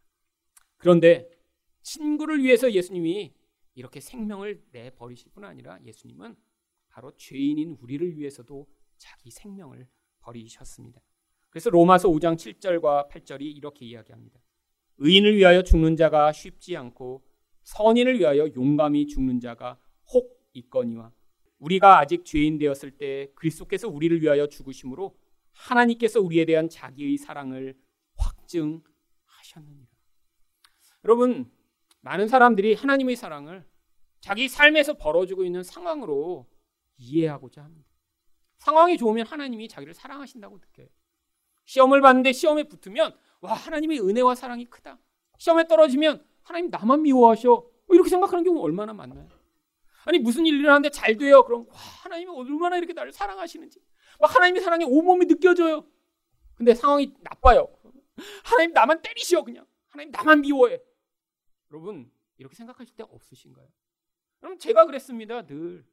그런데 0.78 1.30
친구를 1.82 2.44
위해서 2.44 2.72
예수님이 2.72 3.34
이렇게 3.76 4.00
생명을 4.00 4.64
내 4.72 4.90
버리실 4.90 5.32
뿐 5.32 5.44
아니라 5.44 5.80
예수님은 5.84 6.36
바로 6.90 7.16
죄인인 7.16 7.78
우리를 7.80 8.18
위해서도 8.18 8.68
자기 8.98 9.30
생명을 9.30 9.88
버리셨습니다. 10.20 11.02
그래서 11.50 11.70
로마서 11.70 12.10
5장 12.10 12.36
7절과 12.36 13.10
8절이 13.10 13.42
이렇게 13.42 13.86
이야기합니다. 13.86 14.40
의인을 14.98 15.36
위하여 15.38 15.62
죽는 15.62 15.96
자가 15.96 16.32
쉽지 16.32 16.76
않고 16.76 17.24
선인을 17.68 18.18
위하여 18.20 18.48
용감히 18.56 19.08
죽는 19.08 19.42
자가 19.42 19.78
혹 20.14 20.42
있거니와 20.54 21.12
우리가 21.60 22.00
아직 22.00 22.24
죄인 22.24 22.58
되었을 22.58 22.92
때 22.92 23.30
그리스도께서 23.36 23.90
우리를 23.90 24.22
위하여 24.22 24.48
죽으심으로 24.48 25.18
하나님께서 25.52 26.22
우리에 26.22 26.46
대한 26.46 26.70
자기의 26.70 27.18
사랑을 27.18 27.78
확증하셨느니라. 28.16 29.88
여러분, 31.04 31.52
많은 32.02 32.30
사람들이 32.30 32.74
하나님의 32.74 33.18
사랑을 33.18 33.66
자기 34.22 34.48
삶에서 34.48 34.94
벌어지고 34.94 35.44
있는 35.44 35.62
상황으로 35.62 36.48
이해하고자 36.98 37.64
합니다. 37.64 37.90
상황이 38.60 38.98
좋으면 38.98 39.28
하나님이 39.28 39.68
자기를 39.68 39.94
사랑하신다고 39.94 40.58
느껴요. 40.58 40.88
시험을 41.66 42.00
봤는데 42.00 42.32
시험에 42.32 42.64
붙으면 42.64 43.14
와 43.42 43.54
하나님의 43.54 44.00
은혜와 44.00 44.36
사랑이 44.36 44.66
크다. 44.66 45.00
시험에 45.38 45.68
떨어지면 45.68 46.26
하나님 46.48 46.70
나만 46.70 47.02
미워하셔. 47.02 47.50
뭐 47.50 47.96
이렇게 47.96 48.10
생각하는 48.10 48.44
경우 48.44 48.62
얼마나 48.62 48.94
많나요? 48.94 49.28
아니 50.06 50.18
무슨 50.18 50.46
일을 50.46 50.70
하는데 50.70 50.90
잘 50.90 51.18
돼요. 51.18 51.44
그럼 51.44 51.68
와 51.68 51.76
하나님이 51.76 52.32
얼마나 52.32 52.78
이렇게 52.78 52.94
나를 52.94 53.12
사랑하시는지. 53.12 53.82
막 54.22 54.34
하나님의 54.34 54.62
사랑이 54.62 54.86
온몸이 54.86 55.26
느껴져요. 55.26 55.86
근데 56.56 56.74
상황이 56.74 57.14
나빠요. 57.20 57.68
하나님 58.46 58.72
나만 58.72 59.02
때리시오 59.02 59.44
그냥. 59.44 59.66
하나님 59.90 60.12
나만 60.12 60.40
미워해. 60.42 60.82
여러분 61.72 62.10
이렇게 62.38 62.56
생각하실 62.56 62.96
때 62.96 63.04
없으신가요? 63.04 63.68
그럼 64.40 64.58
제가 64.58 64.86
그랬습니다. 64.86 65.46
늘 65.46 65.86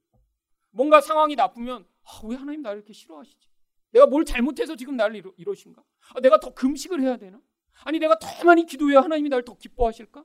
뭔가 0.71 1.01
상황이 1.01 1.35
나쁘면 1.35 1.85
아, 2.05 2.21
왜 2.27 2.37
하나님 2.37 2.62
나를 2.62 2.79
이렇게 2.79 2.93
싫어하시지? 2.93 3.49
내가 3.90 4.07
뭘 4.07 4.25
잘못해서 4.25 4.77
지금 4.77 4.97
나를 4.97 5.17
이러, 5.17 5.33
이러신가? 5.37 5.83
아, 6.14 6.21
내가 6.21 6.38
더 6.38 6.55
금식을 6.55 7.01
해야 7.01 7.17
되나? 7.17 7.40
아니 7.85 7.99
내가 7.99 8.17
더 8.21 8.29
많이 8.45 8.67
기도해야 8.67 9.01
하나님이 9.01 9.29
나를 9.31 9.45
더 9.45 9.57
기뻐하실까? 9.57 10.25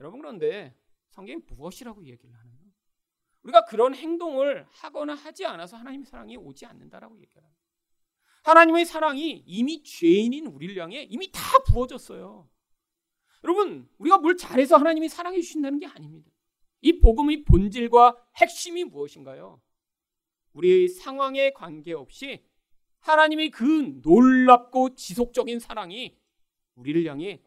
여러분 0.00 0.20
그런데 0.20 0.74
성경이 1.10 1.42
무엇이라고 1.46 2.04
얘기를 2.06 2.34
하나요? 2.34 2.58
우리가 3.42 3.64
그런 3.64 3.94
행동을 3.94 4.66
하거나 4.70 5.14
하지 5.14 5.46
않아서 5.46 5.76
하나님의 5.76 6.06
사랑이 6.06 6.36
오지 6.36 6.66
않는다라고 6.66 7.18
얘기를 7.20 7.42
합니다. 7.42 7.62
하나님의 8.42 8.84
사랑이 8.84 9.42
이미 9.46 9.82
죄인인 9.82 10.46
우리를 10.46 10.80
향해 10.80 11.02
이미 11.02 11.30
다 11.32 11.40
부어졌어요. 11.66 12.48
여러분, 13.44 13.88
우리가 13.98 14.18
뭘 14.18 14.36
잘해서 14.36 14.76
하나님이 14.76 15.08
사랑해 15.08 15.40
주신다는 15.40 15.78
게 15.78 15.86
아닙니다. 15.86 16.30
이 16.80 16.98
복음의 17.00 17.44
본질과 17.44 18.16
핵심이 18.36 18.84
무엇인가요? 18.84 19.60
우리의 20.52 20.88
상황에 20.88 21.52
관계없이 21.52 22.44
하나님의 23.00 23.50
그 23.50 24.00
놀랍고 24.02 24.94
지속적인 24.94 25.60
사랑이 25.60 26.18
우리를 26.74 27.04
향해 27.06 27.42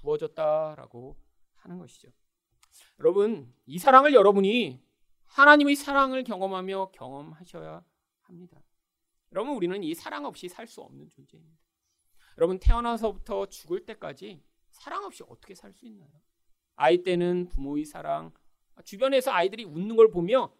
부어졌다라고 0.00 1.16
하는 1.66 1.78
것이죠. 1.78 2.08
여러분, 3.00 3.52
이 3.66 3.78
사랑을 3.78 4.14
여러분이 4.14 4.80
하나님의 5.26 5.74
사랑을 5.74 6.22
경험하며 6.24 6.92
경험하셔야 6.92 7.84
합니다. 8.22 8.62
여러분, 9.32 9.54
우리는 9.54 9.82
이 9.82 9.94
사랑 9.94 10.24
없이 10.24 10.48
살 10.48 10.66
수 10.66 10.80
없는 10.80 11.08
존재입니다. 11.10 11.58
여러분, 12.38 12.58
태어나서부터 12.58 13.46
죽을 13.46 13.84
때까지 13.84 14.42
사랑 14.70 15.04
없이 15.04 15.24
어떻게 15.28 15.54
살 15.54 15.72
수 15.72 15.86
있나요? 15.86 16.10
아이 16.76 17.02
때는 17.02 17.48
부모의 17.48 17.84
사랑, 17.84 18.32
주변에서 18.84 19.32
아이들이 19.32 19.64
웃는 19.64 19.96
걸 19.96 20.10
보며 20.10 20.52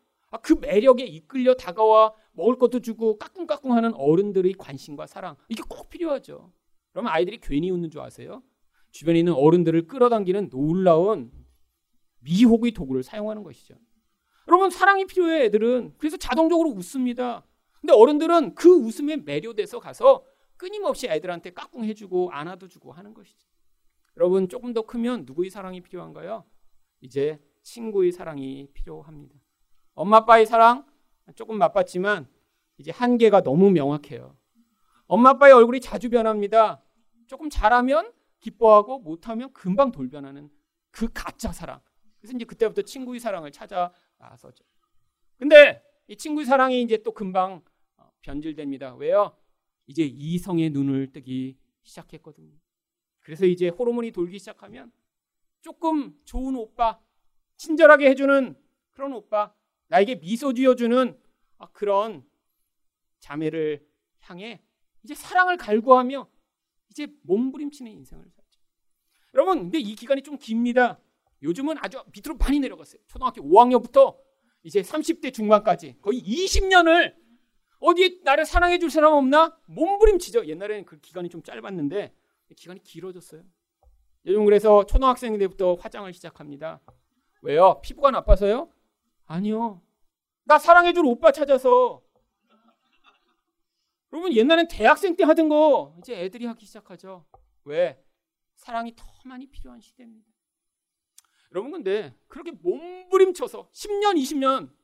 그 0.43 0.55
매력에 0.55 1.05
이끌려 1.05 1.55
다가와 1.55 2.15
먹을 2.33 2.57
것도 2.59 2.81
주고 2.81 3.19
까꿍까꿍 3.19 3.73
하는 3.73 3.95
어른들의 3.95 4.55
관심과 4.55 5.07
사랑 5.07 5.37
이게 5.49 5.63
꼭 5.69 5.89
필요하죠. 5.89 6.53
그러면 6.91 7.13
아이들이 7.13 7.39
괜히 7.39 7.71
웃는 7.71 7.91
줄 7.91 8.01
아세요? 8.01 8.43
주변에 8.97 9.19
있는 9.19 9.35
어른들을 9.35 9.89
끌어당기는 9.89 10.49
놀라운 10.49 11.31
미혹의 12.21 12.73
도구를 12.73 13.03
사용하는 13.03 13.43
것이죠. 13.43 13.75
여러분 14.49 14.71
사랑이 14.71 15.05
필요해 15.05 15.45
애들은 15.45 15.95
그래서 15.99 16.17
자동적으로 16.17 16.71
웃습니다. 16.71 17.45
근데 17.83 17.93
어른들은 17.93 18.55
그 18.55 18.71
웃음에 18.71 19.17
매료돼서 19.17 19.81
가서 19.81 20.25
끊임없이 20.57 21.09
애들한테 21.09 21.51
까꿍 21.51 21.85
해주고 21.85 22.31
안아도 22.33 22.69
주고 22.69 22.91
하는 22.91 23.13
것이죠. 23.13 23.47
여러분 24.17 24.49
조금 24.49 24.73
더 24.73 24.81
크면 24.81 25.25
누구의 25.27 25.51
사랑이 25.51 25.83
필요한가요? 25.83 26.45
이제 27.03 27.39
친구의 27.65 28.13
사랑이 28.13 28.69
필요합니다. 28.73 29.35
엄마 29.93 30.19
아빠의 30.19 30.47
사랑 30.47 30.87
조금 31.35 31.59
맛봤지만 31.59 32.27
이제 32.79 32.93
한계가 32.93 33.43
너무 33.43 33.71
명확해요. 33.71 34.35
엄마 35.07 35.31
아빠의 35.31 35.53
얼굴이 35.53 35.81
자주 35.81 36.09
변합니다. 36.09 36.83
조금 37.27 37.51
잘하면 37.51 38.16
기뻐하고 38.41 38.99
못하면 38.99 39.53
금방 39.53 39.93
돌변하는 39.93 40.51
그 40.91 41.09
가짜 41.13 41.53
사랑. 41.53 41.81
그래서 42.19 42.35
이제 42.35 42.45
그때부터 42.45 42.83
친구의 42.83 43.21
사랑을 43.21 43.53
찾아 43.53 43.93
나서죠. 44.19 44.65
근데 45.37 45.83
이 46.09 46.17
친구의 46.17 46.47
사랑이 46.47 46.83
이제 46.83 47.03
또 47.03 47.13
금방 47.13 47.63
어, 47.97 48.11
변질됩니다. 48.23 48.95
왜요? 48.95 49.37
이제 49.87 50.05
이성의 50.05 50.71
눈을 50.71 51.13
뜨기 51.13 51.59
시작했거든요. 51.83 52.55
그래서 53.21 53.45
이제 53.45 53.69
호르몬이 53.69 54.13
돌기 54.13 54.39
시작하면 54.39 54.93
조금 55.61 56.19
좋은 56.25 56.55
오빠, 56.55 57.01
친절하게 57.57 58.11
해주는 58.11 58.57
그런 58.93 59.13
오빠, 59.13 59.53
나에게 59.89 60.17
미소 60.17 60.53
지어주는 60.53 61.21
아, 61.59 61.67
그런 61.73 62.25
자매를 63.19 63.87
향해 64.21 64.63
이제 65.03 65.15
사랑을 65.15 65.57
갈구하며 65.57 66.29
이제 66.97 67.13
몸부림치는 67.25 67.93
인생을 67.93 68.25
살죠. 68.25 68.61
여러분, 69.35 69.65
근데 69.65 69.79
이 69.79 69.95
기간이 69.95 70.23
좀 70.23 70.39
깁니다. 70.39 70.99
요즘은 71.43 71.77
아주 71.81 72.03
밑으로 72.15 72.37
많이 72.39 72.59
내려갔어요. 72.59 73.03
초등학교 73.07 73.43
5학년부터 73.43 74.17
이제 74.63 74.81
30대 74.81 75.35
중반까지 75.35 75.99
거의 76.01 76.23
20년을 76.23 77.15
어디에 77.81 78.21
나를 78.25 78.47
사랑해 78.47 78.79
줄 78.79 78.91
사람 78.91 79.13
없나? 79.13 79.55
몸부림치죠. 79.67 80.47
옛날에는 80.47 80.87
그 80.87 80.99
기간이 80.99 81.29
좀 81.29 81.43
짧았는데 81.43 82.15
기간이 82.57 82.83
길어졌어요. 82.83 83.43
요즘 84.25 84.47
그래서 84.47 84.87
초등학생 84.87 85.37
때부터 85.37 85.75
화장을 85.75 86.11
시작합니다. 86.15 86.81
왜요? 87.43 87.79
피부가 87.83 88.11
나빠서요? 88.11 88.71
아니요. 89.27 89.83
나 90.45 90.59
사랑해 90.59 90.95
줄 90.95 91.05
오빠 91.05 91.31
찾아서. 91.31 92.06
여러분 94.17 94.35
옛날엔 94.35 94.69
대학생 94.69 95.15
때 95.15 95.25
하던 95.25 95.51
거 95.51 95.95
이제 95.99 96.19
애들이 96.19 96.47
하기 96.47 96.65
시작하죠. 96.65 97.27
왜? 97.65 98.03
사랑이 98.55 98.97
더 98.97 99.05
많이 99.27 99.47
필요한 99.47 99.79
시대입니다. 99.79 100.27
여러분 101.53 101.71
근데 101.71 102.17
그렇게 102.27 102.51
몸부림쳐서 102.51 103.69
10년, 103.73 104.15
20년 104.15 104.75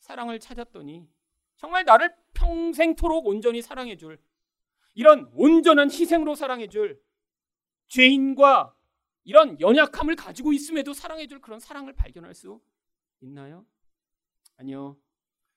사랑을 0.00 0.40
찾았더니 0.40 1.08
정말 1.54 1.84
나를 1.84 2.12
평생토록 2.34 3.28
온전히 3.28 3.62
사랑해 3.62 3.96
줄 3.96 4.20
이런 4.94 5.30
온전한 5.34 5.88
희생으로 5.88 6.34
사랑해 6.34 6.66
줄 6.66 7.00
죄인과 7.86 8.74
이런 9.22 9.60
연약함을 9.60 10.16
가지고 10.16 10.52
있음에도 10.52 10.92
사랑해 10.92 11.28
줄 11.28 11.40
그런 11.40 11.60
사랑을 11.60 11.92
발견할 11.92 12.34
수 12.34 12.60
있나요? 13.20 13.64
아니요. 14.56 14.98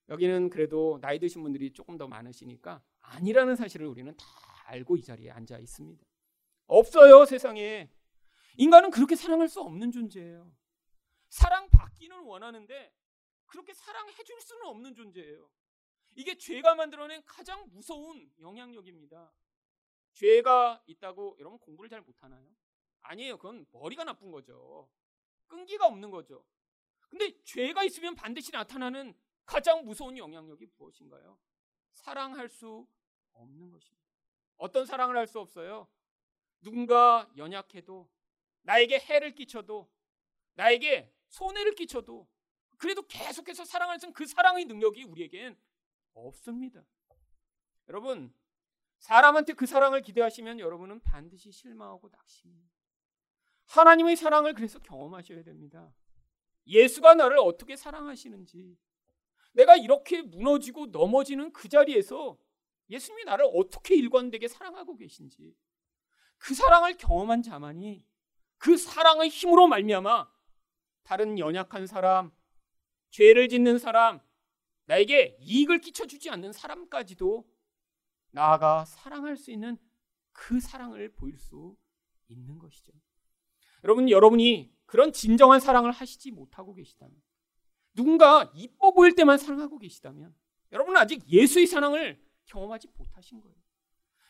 여기는 0.10 0.52
그래도 0.52 1.00
나이 1.02 1.18
드신 1.18 1.42
분들이 1.42 1.74
조금 1.74 1.98
더 1.98 2.08
많으시니까 2.08 2.84
아니라는 3.10 3.56
사실을 3.56 3.88
우리는 3.88 4.16
다 4.16 4.26
알고 4.66 4.98
이 4.98 5.02
자리에 5.02 5.32
앉아 5.32 5.58
있습니다. 5.58 6.06
없어요, 6.68 7.26
세상에. 7.26 7.92
인간은 8.58 8.92
그렇게 8.92 9.16
사랑할 9.16 9.48
수 9.48 9.62
없는 9.62 9.92
존재예요. 9.92 10.52
사랑받기는 11.30 12.24
원하는데 12.24 12.94
그렇게 13.46 13.74
사랑해 13.74 14.14
줄 14.24 14.40
수는 14.42 14.66
없는 14.68 14.94
존재예요. 14.94 15.50
이게 16.16 16.38
죄가 16.38 16.76
만들어낸 16.76 17.24
가장 17.26 17.68
무서운 17.70 18.32
영향력입니다. 18.40 19.32
죄가 20.14 20.84
있다고 20.86 21.38
여러분 21.40 21.60
공부를 21.60 21.90
잘 21.90 22.02
못하나요? 22.02 22.48
아니에요. 23.02 23.38
그건 23.38 23.66
머리가 23.72 24.04
나쁜 24.04 24.32
거죠. 24.32 24.90
끈기가 25.48 25.88
없는 25.88 26.12
거죠. 26.12 26.46
근데 27.10 27.42
죄가 27.44 27.84
있으면 27.86 28.16
반드시 28.16 28.52
나타나는 28.52 29.16
가장 29.46 29.84
무서운 29.84 30.18
영향력이 30.18 30.68
무엇인가요? 30.78 31.40
사랑할 31.94 32.50
수 32.50 32.88
없는 33.34 33.70
것입니다. 33.72 34.08
어떤 34.58 34.86
사랑을 34.86 35.18
할 35.18 35.28
수 35.28 35.40
없어요? 35.40 35.88
누군가 36.62 37.32
연약해도 37.38 38.10
나에게 38.64 39.00
해를 39.00 39.34
끼쳐도 39.34 39.90
나에게 40.56 41.14
손해를 41.30 41.76
끼쳐도 41.76 42.28
그래도 42.78 43.02
계속해서 43.04 43.66
사랑할 43.66 44.00
수그 44.00 44.26
사랑의 44.26 44.66
능력이 44.66 45.04
우리에겐 45.04 45.58
없습니다. 46.14 46.84
여러분, 47.88 48.34
사람한테 49.00 49.54
그 49.54 49.66
사랑을 49.66 50.02
기대하시면 50.02 50.60
여러분은 50.60 51.00
반드시 51.02 51.52
실망하고 51.52 52.10
낙심합니다. 52.10 52.74
하나님의 53.66 54.16
사랑을 54.16 54.54
그래서 54.54 54.80
경험하셔야 54.80 55.44
됩니다. 55.44 55.94
예수가 56.68 57.16
나를 57.16 57.38
어떻게 57.40 57.76
사랑하시는지, 57.76 58.78
내가 59.54 59.76
이렇게 59.76 60.22
무너지고 60.22 60.88
넘어지는 60.88 61.52
그 61.54 61.70
자리에서 61.70 62.38
예수님이 62.90 63.26
나를 63.26 63.46
어떻게 63.54 63.96
일관되게 63.96 64.48
사랑하고 64.48 64.96
계신지, 64.96 65.56
그 66.38 66.54
사랑을 66.54 66.98
경험한 66.98 67.44
자만이 67.44 68.08
그 68.58 68.78
사랑의 68.78 69.30
힘으로 69.30 69.68
말미암아 69.68 70.30
다른 71.04 71.40
연약한 71.40 71.88
사람, 71.88 72.32
죄를 73.10 73.50
짓는 73.50 73.78
사람, 73.78 74.22
나에게 74.86 75.38
이익을 75.40 75.82
끼쳐주지 75.82 76.30
않는 76.32 76.52
사람까지도 76.52 77.48
나아가 78.32 78.86
사랑할 78.86 79.38
수 79.38 79.52
있는 79.52 79.78
그 80.32 80.60
사랑을 80.60 81.12
보일 81.14 81.38
수 81.38 81.76
있는 82.28 82.58
것이죠. 82.58 82.92
여러분, 83.84 84.10
여러분이 84.10 84.74
그런 84.86 85.14
진정한 85.14 85.60
사랑을 85.60 85.92
하시지 85.92 86.32
못하고 86.32 86.74
계시다면, 86.74 87.16
누군가 87.94 88.52
이뻐 88.56 88.92
보일 88.94 89.16
때만 89.16 89.38
사랑하고 89.38 89.78
계시다면, 89.80 90.36
여러분은 90.72 91.00
아직 91.00 91.28
예수의 91.28 91.68
사랑을 91.68 92.22
경험하지 92.50 92.88
못하신 92.98 93.42
거예요. 93.42 93.56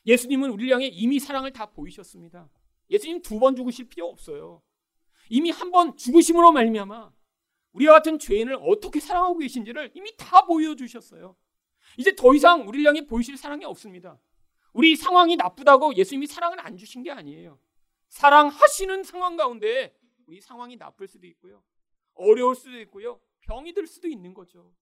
예수님은 0.06 0.50
우리를 0.52 0.74
향해 0.74 0.88
이미 0.88 1.20
사랑을 1.20 1.52
다 1.52 1.66
보이셨습니다. 1.68 2.50
예수님 2.90 3.22
두 3.22 3.40
번 3.40 3.56
죽으실 3.56 3.88
필요 3.90 4.08
없어요. 4.08 4.62
이미 5.30 5.52
한 5.52 5.72
번 5.72 5.96
죽으심으로 5.96 6.52
말미암아 6.52 7.12
우리와 7.74 7.94
같은 7.94 8.18
죄인을 8.18 8.58
어떻게 8.62 9.00
사랑하고 9.00 9.38
계신지를 9.38 9.92
이미 9.94 10.16
다 10.18 10.46
보여주셨어요. 10.46 11.36
이제 11.98 12.16
더 12.16 12.34
이상 12.34 12.68
우리를 12.68 12.86
향해 12.88 13.06
보이실 13.06 13.38
사랑이 13.38 13.64
없습니다. 13.66 14.20
우리 14.74 14.96
상황이 14.96 15.36
나쁘다고 15.36 15.96
예수님이 15.96 16.28
사랑을 16.28 16.60
안 16.60 16.78
주신 16.78 17.04
게 17.04 17.12
아니에요. 17.12 17.60
사랑하시는 18.10 19.04
상황 19.04 19.36
가운데 19.38 19.96
우리 20.26 20.42
상황이 20.42 20.76
나쁠 20.78 21.08
수도 21.08 21.28
있고요. 21.28 21.64
어려울 22.16 22.56
수도 22.56 22.80
있고요. 22.82 23.20
병이 23.42 23.74
들 23.74 23.86
수도 23.88 24.08
있는 24.08 24.34
거죠. 24.34 24.74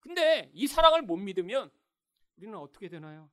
근데 0.00 0.50
이 0.54 0.66
사랑을 0.66 1.02
못 1.02 1.16
믿으면 1.16 1.70
우리는 2.36 2.56
어떻게 2.56 2.88
되나요? 2.88 3.30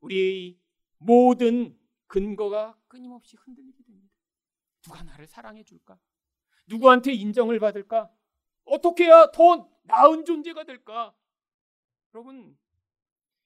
우리 0.00 0.60
모든 0.98 1.78
근거가 2.06 2.78
끊임없이 2.88 3.36
흔들리게 3.36 3.82
됩니다. 3.82 4.14
누가 4.82 5.02
나를 5.02 5.26
사랑해 5.26 5.62
줄까? 5.62 5.98
누구한테 6.66 7.12
인정을 7.12 7.58
받을까? 7.58 8.12
어떻게 8.64 9.04
해야 9.04 9.30
더 9.30 9.70
나은 9.84 10.24
존재가 10.24 10.64
될까? 10.64 11.14
여러분, 12.14 12.56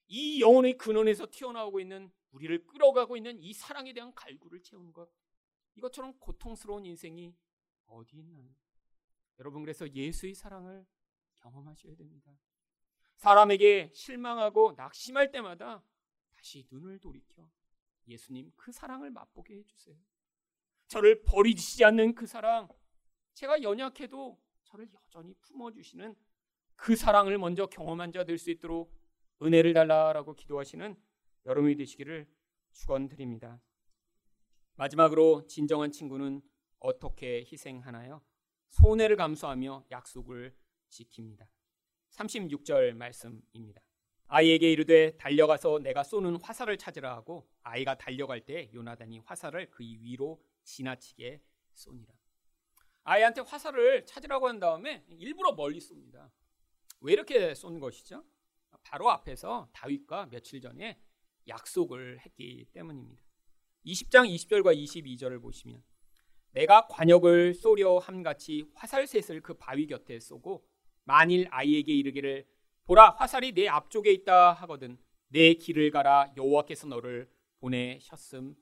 이 0.07 0.41
영혼의 0.41 0.77
근원에서 0.77 1.27
튀어나오고 1.31 1.79
있는 1.79 2.11
우리를 2.31 2.65
끌어가고 2.67 3.17
있는 3.17 3.39
이 3.39 3.53
사랑에 3.53 3.93
대한 3.93 4.13
갈구를 4.13 4.61
채우는 4.61 4.93
것. 4.93 5.09
이것처럼 5.75 6.17
고통스러운 6.19 6.85
인생이 6.85 7.35
어디 7.85 8.17
있나요? 8.17 8.49
여러분, 9.39 9.63
그래서 9.63 9.89
예수의 9.89 10.35
사랑을 10.35 10.85
경험하셔야 11.35 11.95
됩니다. 11.95 12.31
사람에게 13.23 13.89
실망하고 13.93 14.73
낙심할 14.75 15.31
때마다 15.31 15.81
다시 16.35 16.67
눈을 16.69 16.99
돌이켜 16.99 17.49
예수님 18.05 18.51
그 18.57 18.73
사랑을 18.73 19.11
맛보게 19.11 19.59
해주세요. 19.59 19.95
저를 20.87 21.23
버리시지 21.23 21.85
않는 21.85 22.15
그 22.15 22.27
사랑, 22.27 22.67
제가 23.33 23.61
연약해도 23.63 24.37
저를 24.65 24.89
여전히 24.93 25.33
품어주시는 25.35 26.13
그 26.75 26.97
사랑을 26.97 27.37
먼저 27.37 27.65
경험한 27.65 28.11
자 28.11 28.25
될 28.25 28.37
수 28.37 28.51
있도록 28.51 28.93
은혜를 29.41 29.73
달라라고 29.73 30.35
기도하시는 30.35 30.93
여러분이 31.45 31.77
되시기를 31.77 32.27
축원드립니다. 32.73 33.61
마지막으로 34.75 35.47
진정한 35.47 35.93
친구는 35.93 36.41
어떻게 36.79 37.45
희생하나요? 37.49 38.21
손해를 38.71 39.15
감수하며 39.15 39.85
약속을 39.91 40.53
지킵니다. 40.89 41.47
36절 42.13 42.93
말씀입니다. 42.93 43.81
아이에게 44.27 44.71
이르되 44.71 45.17
달려가서 45.17 45.79
내가 45.79 46.03
쏘는 46.03 46.37
화살을 46.41 46.77
찾으라 46.77 47.15
하고 47.15 47.47
아이가 47.61 47.95
달려갈 47.95 48.41
때 48.41 48.69
요나단이 48.73 49.19
화살을 49.19 49.69
그 49.69 49.83
위로 49.83 50.41
지나치게 50.63 51.41
쏘니라. 51.73 52.13
아이한테 53.03 53.41
화살을 53.41 54.05
찾으라고 54.05 54.47
한 54.47 54.59
다음에 54.59 55.03
일부러 55.09 55.53
멀리 55.53 55.79
쏩니다. 55.79 56.31
왜 57.01 57.13
이렇게 57.13 57.53
쏜 57.53 57.79
것이죠? 57.79 58.23
바로 58.83 59.09
앞에서 59.09 59.69
다윗과 59.73 60.27
며칠 60.27 60.61
전에 60.61 60.99
약속을 61.47 62.19
했기 62.21 62.65
때문입니다. 62.73 63.21
20장 63.85 64.33
20절과 64.33 64.75
22절을 64.75 65.41
보시면 65.41 65.83
내가 66.51 66.87
관역을 66.87 67.53
쏘려 67.55 67.97
함같이 67.97 68.69
화살셋을 68.75 69.41
그 69.41 69.55
바위 69.55 69.87
곁에 69.87 70.19
쏘고 70.19 70.65
만일 71.03 71.47
아이에게 71.51 71.93
이르기를 71.93 72.45
보라 72.85 73.11
화살이 73.11 73.53
내 73.53 73.67
앞쪽에 73.67 74.11
있다 74.11 74.53
하거든 74.53 74.97
내 75.27 75.53
길을 75.53 75.91
가라 75.91 76.31
여호와께서 76.37 76.87
너를 76.87 77.29
보내셨음이니라. 77.59 78.53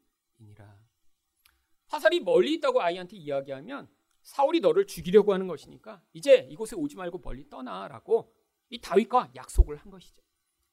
화살이 1.87 2.21
멀리 2.21 2.53
있다고 2.53 2.81
아이한테 2.81 3.17
이야기하면 3.17 3.89
사울이 4.21 4.59
너를 4.61 4.85
죽이려고 4.85 5.33
하는 5.33 5.47
것이니까 5.47 6.01
이제 6.13 6.47
이곳에 6.49 6.75
오지 6.75 6.95
말고 6.95 7.19
멀리 7.19 7.49
떠나라고 7.49 8.33
이 8.69 8.79
다윗과 8.79 9.31
약속을 9.35 9.75
한 9.77 9.89
것이죠. 9.89 10.21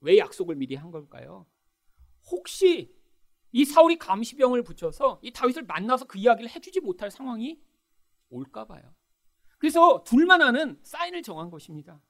왜 0.01 0.19
약속을 0.19 0.55
미리 0.55 0.77
한 0.77 0.91
걸까요? 0.91 1.47
혹시 2.31 2.95
이 3.51 3.65
사울이 3.65 3.97
감시병을 3.99 4.63
붙여서 4.63 5.21
이 5.23 5.33
다윗을 5.33 5.63
만나서 5.65 6.07
그 6.07 6.19
이야기를 6.19 6.51
해주지 6.51 6.81
못할 6.81 7.11
상황이 7.11 7.61
올까 8.29 8.67
봐요. 8.67 8.95
그래서 9.59 10.03
둘만 10.05 10.41
아는 10.41 10.79
사인을 10.83 11.23
정한 11.23 11.51
것입니다. 11.51 12.01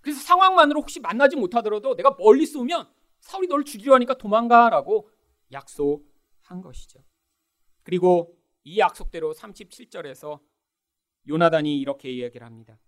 그래서 0.00 0.20
상황만으로 0.20 0.80
혹시 0.80 1.00
만나지 1.00 1.36
못하더라도 1.36 1.94
내가 1.96 2.16
멀리 2.18 2.46
쏘면 2.46 2.88
사울이 3.20 3.48
널 3.48 3.64
죽이려 3.64 3.94
하니까 3.94 4.14
도망가라고 4.18 5.10
약속한 5.52 6.60
것이죠. 6.60 7.04
그리고 7.82 8.38
이 8.64 8.78
약속대로 8.78 9.32
37절에서 9.32 10.40
요나단이 11.28 11.78
이렇게 11.80 12.10
이야기를 12.10 12.46
합니다. 12.46 12.78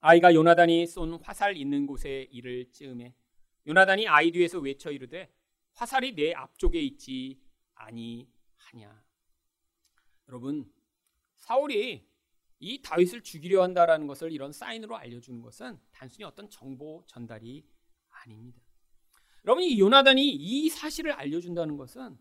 아이가 0.00 0.34
요나단이 0.34 0.86
쏜 0.86 1.14
화살 1.22 1.56
있는 1.56 1.86
곳에 1.86 2.28
이를 2.30 2.70
찌음해 2.72 3.14
요나단이 3.66 4.08
아이 4.08 4.32
뒤에서 4.32 4.58
외쳐 4.58 4.90
이르되 4.90 5.32
화살이 5.74 6.14
내 6.14 6.32
앞쪽에 6.32 6.80
있지 6.80 7.40
아니하냐. 7.74 9.04
여러분 10.28 10.70
사울이 11.36 12.06
이 12.62 12.80
다윗을 12.80 13.22
죽이려 13.22 13.60
한다라는 13.60 14.06
것을 14.06 14.30
이런 14.30 14.52
사인으로 14.52 14.96
알려주는 14.96 15.42
것은 15.42 15.80
단순히 15.90 16.24
어떤 16.24 16.48
정보 16.48 17.02
전달이 17.08 17.66
아닙니다. 18.08 18.62
여러분 19.44 19.64
이 19.64 19.80
요나단이 19.80 20.24
이 20.30 20.68
사실을 20.68 21.10
알려준다는 21.10 21.76
것은 21.76 22.16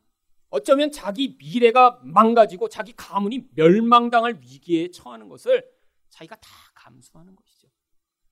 어쩌면 0.49 0.91
자기 0.91 1.37
미래가 1.37 2.01
망가지고 2.03 2.69
자기 2.69 2.91
가문이 2.93 3.49
멸망당할 3.53 4.39
위기에 4.41 4.89
처하는 4.89 5.29
것을 5.29 5.63
자기가 6.09 6.37
다 6.37 6.49
감수하는 6.73 7.35
것이죠. 7.35 7.69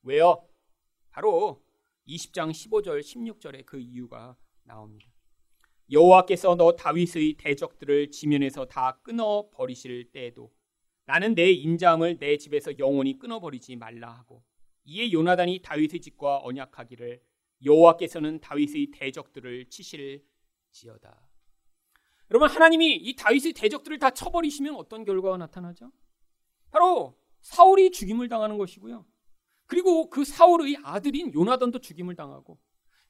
왜요? 0.02 0.50
바로 1.12 1.64
20장 2.08 2.50
15절 2.50 3.02
16절에 3.02 3.68
그 3.68 3.80
이유가 3.80 4.36
나옵니다. 4.64 5.12
여호와께서 5.92 6.56
너 6.56 6.76
다윗의 6.76 7.36
대적들을 7.38 8.10
지면에서 8.10 8.66
다 8.66 9.00
끊어 9.04 9.48
버리실 9.52 10.12
때에도 10.12 10.52
나는 11.10 11.34
내 11.34 11.50
인자함을 11.50 12.20
내 12.20 12.38
집에서 12.38 12.78
영원히 12.78 13.18
끊어 13.18 13.40
버리지 13.40 13.76
말라 13.78 14.12
하고 14.12 14.44
이에 14.84 15.12
요나단이 15.12 15.64
다윗의 15.64 16.02
집과 16.02 16.42
언약하기를 16.44 17.20
여호와께서는 17.66 18.40
다윗의 18.42 18.92
대적들을 18.92 19.72
치실지어다. 19.72 21.20
여러분 22.30 22.48
하나님이 22.48 22.96
이 22.96 23.16
다윗의 23.16 23.54
대적들을 23.54 23.98
다 23.98 24.12
쳐버리시면 24.12 24.76
어떤 24.76 25.04
결과가 25.04 25.38
나타나죠? 25.38 25.92
바로 26.70 27.20
사울이 27.42 27.90
죽임을 27.90 28.30
당하는 28.30 28.60
것이고요. 28.60 29.04
그리고 29.66 30.12
그 30.12 30.24
사울의 30.24 30.78
아들인 30.84 31.34
요나단도 31.34 31.80
죽임을 31.80 32.14
당하고 32.14 32.60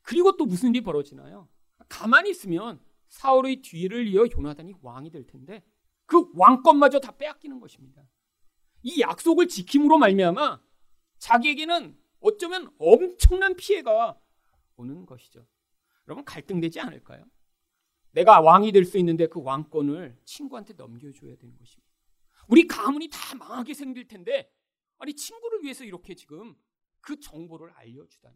그리고 0.04 0.38
또 0.38 0.46
무슨 0.46 0.70
일이 0.70 0.80
벌어지나요? 0.80 1.50
가만히 1.90 2.30
있으면 2.30 2.80
사울의 3.10 3.58
뒤를 3.62 4.08
이어 4.08 4.26
요나단이 4.26 4.76
왕이 4.82 5.10
될 5.10 5.28
텐데 5.28 5.66
그 6.10 6.28
왕권마저 6.34 7.00
다 7.00 7.16
빼앗기는 7.16 7.60
것입니다. 7.60 8.04
이 8.82 9.00
약속을 9.00 9.48
지킴으로 9.48 10.00
말미암아 10.00 10.60
자기에게는 11.20 11.96
어쩌면 12.20 12.74
엄청난 12.80 13.56
피해가 13.56 14.20
오는 14.78 15.06
것이죠. 15.06 15.46
여러분 16.08 16.26
갈등되지 16.26 16.80
않을까요? 16.80 17.24
내가 18.14 18.42
왕이 18.42 18.72
될 18.72 18.86
수 18.86 18.98
있는데 18.98 19.28
그 19.28 19.40
왕권을 19.44 20.18
친구한테 20.26 20.74
넘겨줘야 20.74 21.36
되는 21.36 21.56
것입니다. 21.56 21.94
우리 22.48 22.66
가문이 22.66 23.10
다 23.10 23.36
망하게 23.36 23.76
생길 23.76 24.08
텐데 24.08 24.52
아니 24.98 25.14
친구를 25.16 25.62
위해서 25.64 25.84
이렇게 25.84 26.16
지금 26.16 26.56
그 27.02 27.20
정보를 27.20 27.70
알려주다니. 27.74 28.36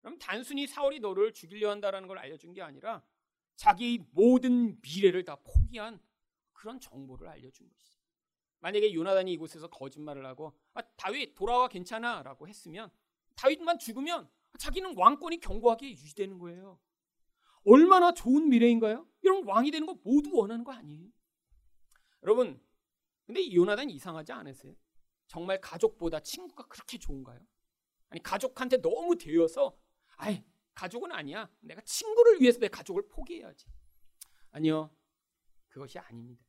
그럼 0.00 0.18
단순히 0.18 0.66
사울이 0.66 0.98
너를 0.98 1.32
죽이려 1.32 1.70
한다라는 1.70 2.08
걸 2.08 2.18
알려준 2.18 2.54
게 2.54 2.60
아니라 2.60 3.04
자기 3.54 4.04
모든 4.10 4.80
미래를 4.80 5.24
다 5.24 5.36
포기한 5.36 6.00
그런 6.58 6.80
정보를 6.80 7.28
알려준 7.28 7.68
것이죠. 7.68 7.96
만약에 8.58 8.92
요나단이 8.92 9.32
이곳에서 9.32 9.68
거짓말을 9.68 10.26
하고 10.26 10.58
아, 10.74 10.82
다윗 10.96 11.34
돌아와 11.36 11.68
괜찮아라고 11.68 12.48
했으면 12.48 12.90
다윗만 13.36 13.78
죽으면 13.78 14.28
자기는 14.58 14.96
왕권이 14.96 15.38
견고하게 15.38 15.90
유지되는 15.90 16.38
거예요. 16.38 16.80
얼마나 17.64 18.12
좋은 18.12 18.48
미래인가요? 18.48 19.06
이런 19.22 19.44
왕이 19.44 19.70
되는 19.70 19.86
거 19.86 19.94
모두 20.02 20.34
원하는 20.34 20.64
거 20.64 20.72
아니에요? 20.72 21.08
여러분, 22.24 22.60
근데 23.26 23.40
이 23.40 23.54
요나단 23.54 23.90
이상하지 23.90 24.32
않으세요? 24.32 24.74
정말 25.28 25.60
가족보다 25.60 26.18
친구가 26.18 26.66
그렇게 26.66 26.98
좋은가요? 26.98 27.40
아니 28.08 28.20
가족한테 28.22 28.78
너무 28.78 29.16
대여서 29.16 29.78
아이 30.16 30.42
가족은 30.74 31.12
아니야. 31.12 31.48
내가 31.60 31.80
친구를 31.82 32.40
위해서 32.40 32.58
내 32.58 32.66
가족을 32.66 33.06
포기해야지. 33.08 33.66
아니요. 34.50 34.90
그것이 35.68 35.98
아닙니다. 36.00 36.47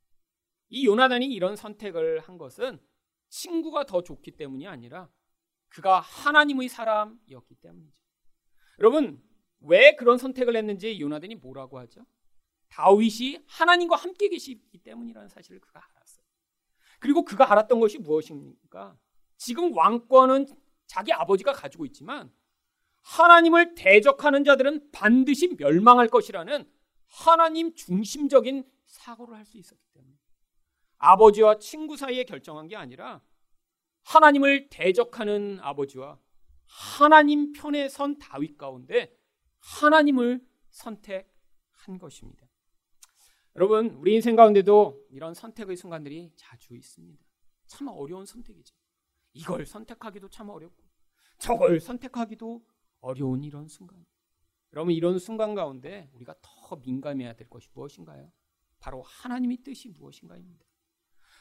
이 0.70 0.86
요나단이 0.86 1.26
이런 1.26 1.56
선택을 1.56 2.20
한 2.20 2.38
것은 2.38 2.80
친구가 3.28 3.84
더 3.84 4.02
좋기 4.02 4.32
때문이 4.32 4.66
아니라 4.66 5.10
그가 5.68 6.00
하나님의 6.00 6.68
사람이었기 6.68 7.54
때문이죠. 7.56 7.96
여러분, 8.78 9.22
왜 9.60 9.94
그런 9.94 10.16
선택을 10.18 10.56
했는지 10.56 10.98
요나단이 11.00 11.36
뭐라고 11.36 11.78
하죠? 11.80 12.06
다윗이 12.68 13.44
하나님과 13.46 13.96
함께 13.96 14.28
계시기 14.28 14.78
때문이라는 14.78 15.28
사실을 15.28 15.60
그가 15.60 15.80
알았어요. 15.94 16.24
그리고 16.98 17.24
그가 17.24 17.50
알았던 17.50 17.80
것이 17.80 17.98
무엇입니까? 17.98 18.96
지금 19.36 19.76
왕권은 19.76 20.46
자기 20.86 21.12
아버지가 21.12 21.52
가지고 21.52 21.84
있지만 21.86 22.32
하나님을 23.02 23.74
대적하는 23.74 24.44
자들은 24.44 24.90
반드시 24.92 25.54
멸망할 25.56 26.08
것이라는 26.08 26.70
하나님 27.06 27.74
중심적인 27.74 28.64
사고를 28.86 29.36
할 29.36 29.44
수 29.44 29.56
있었기 29.56 29.82
때문에 29.94 30.19
아버지와 31.00 31.58
친구 31.58 31.96
사이에 31.96 32.24
결정한 32.24 32.68
게 32.68 32.76
아니라 32.76 33.22
하나님을 34.02 34.68
대적하는 34.68 35.58
아버지와 35.60 36.18
하나님 36.66 37.52
편에 37.52 37.88
선 37.88 38.18
다윗 38.18 38.56
가운데 38.56 39.16
하나님을 39.58 40.46
선택한 40.70 41.98
것입니다. 41.98 42.46
여러분, 43.56 43.90
우리 43.96 44.14
인생 44.14 44.36
가운데도 44.36 45.06
이런 45.10 45.34
선택의 45.34 45.76
순간들이 45.76 46.32
자주 46.36 46.76
있습니다. 46.76 47.24
참 47.66 47.88
어려운 47.88 48.24
선택이죠. 48.24 48.74
이걸 49.32 49.66
선택하기도 49.66 50.28
참 50.28 50.50
어렵고, 50.50 50.84
저걸 51.38 51.80
선택하기도 51.80 52.64
어려운 53.00 53.42
이런 53.42 53.66
순간. 53.68 54.04
여러분, 54.72 54.94
이런 54.94 55.18
순간 55.18 55.54
가운데 55.54 56.08
우리가 56.12 56.34
더 56.40 56.76
민감해야 56.76 57.34
될 57.34 57.48
것이 57.48 57.68
무엇인가요? 57.72 58.30
바로 58.78 59.02
하나님의 59.02 59.58
뜻이 59.58 59.88
무엇인가입니다. 59.88 60.69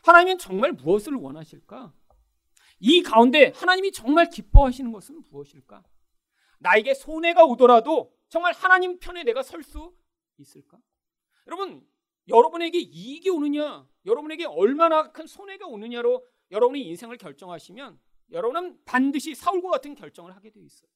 하나님은 0.03 0.37
정말 0.37 0.73
무엇을 0.73 1.13
원하실까? 1.13 1.93
이 2.79 3.03
가운데 3.03 3.51
하나님이 3.55 3.91
정말 3.91 4.29
기뻐하시는 4.29 4.91
것은 4.91 5.23
무엇일까? 5.29 5.83
나에게 6.59 6.93
손해가 6.93 7.45
오더라도 7.45 8.13
정말 8.29 8.53
하나님 8.53 8.99
편에 8.99 9.23
내가 9.23 9.43
설 9.43 9.63
수 9.63 9.93
있을까? 10.37 10.77
여러분, 11.47 11.85
여러분에게 12.27 12.79
이익이 12.79 13.29
오느냐, 13.29 13.87
여러분에게 14.05 14.45
얼마나 14.45 15.11
큰 15.11 15.27
손해가 15.27 15.67
오느냐로 15.67 16.25
여러분의 16.51 16.83
인생을 16.87 17.17
결정하시면 17.17 17.99
여러분은 18.31 18.79
반드시 18.85 19.35
사울과 19.35 19.69
같은 19.71 19.95
결정을 19.95 20.35
하게 20.35 20.51
되어 20.51 20.63
있어요. 20.63 20.89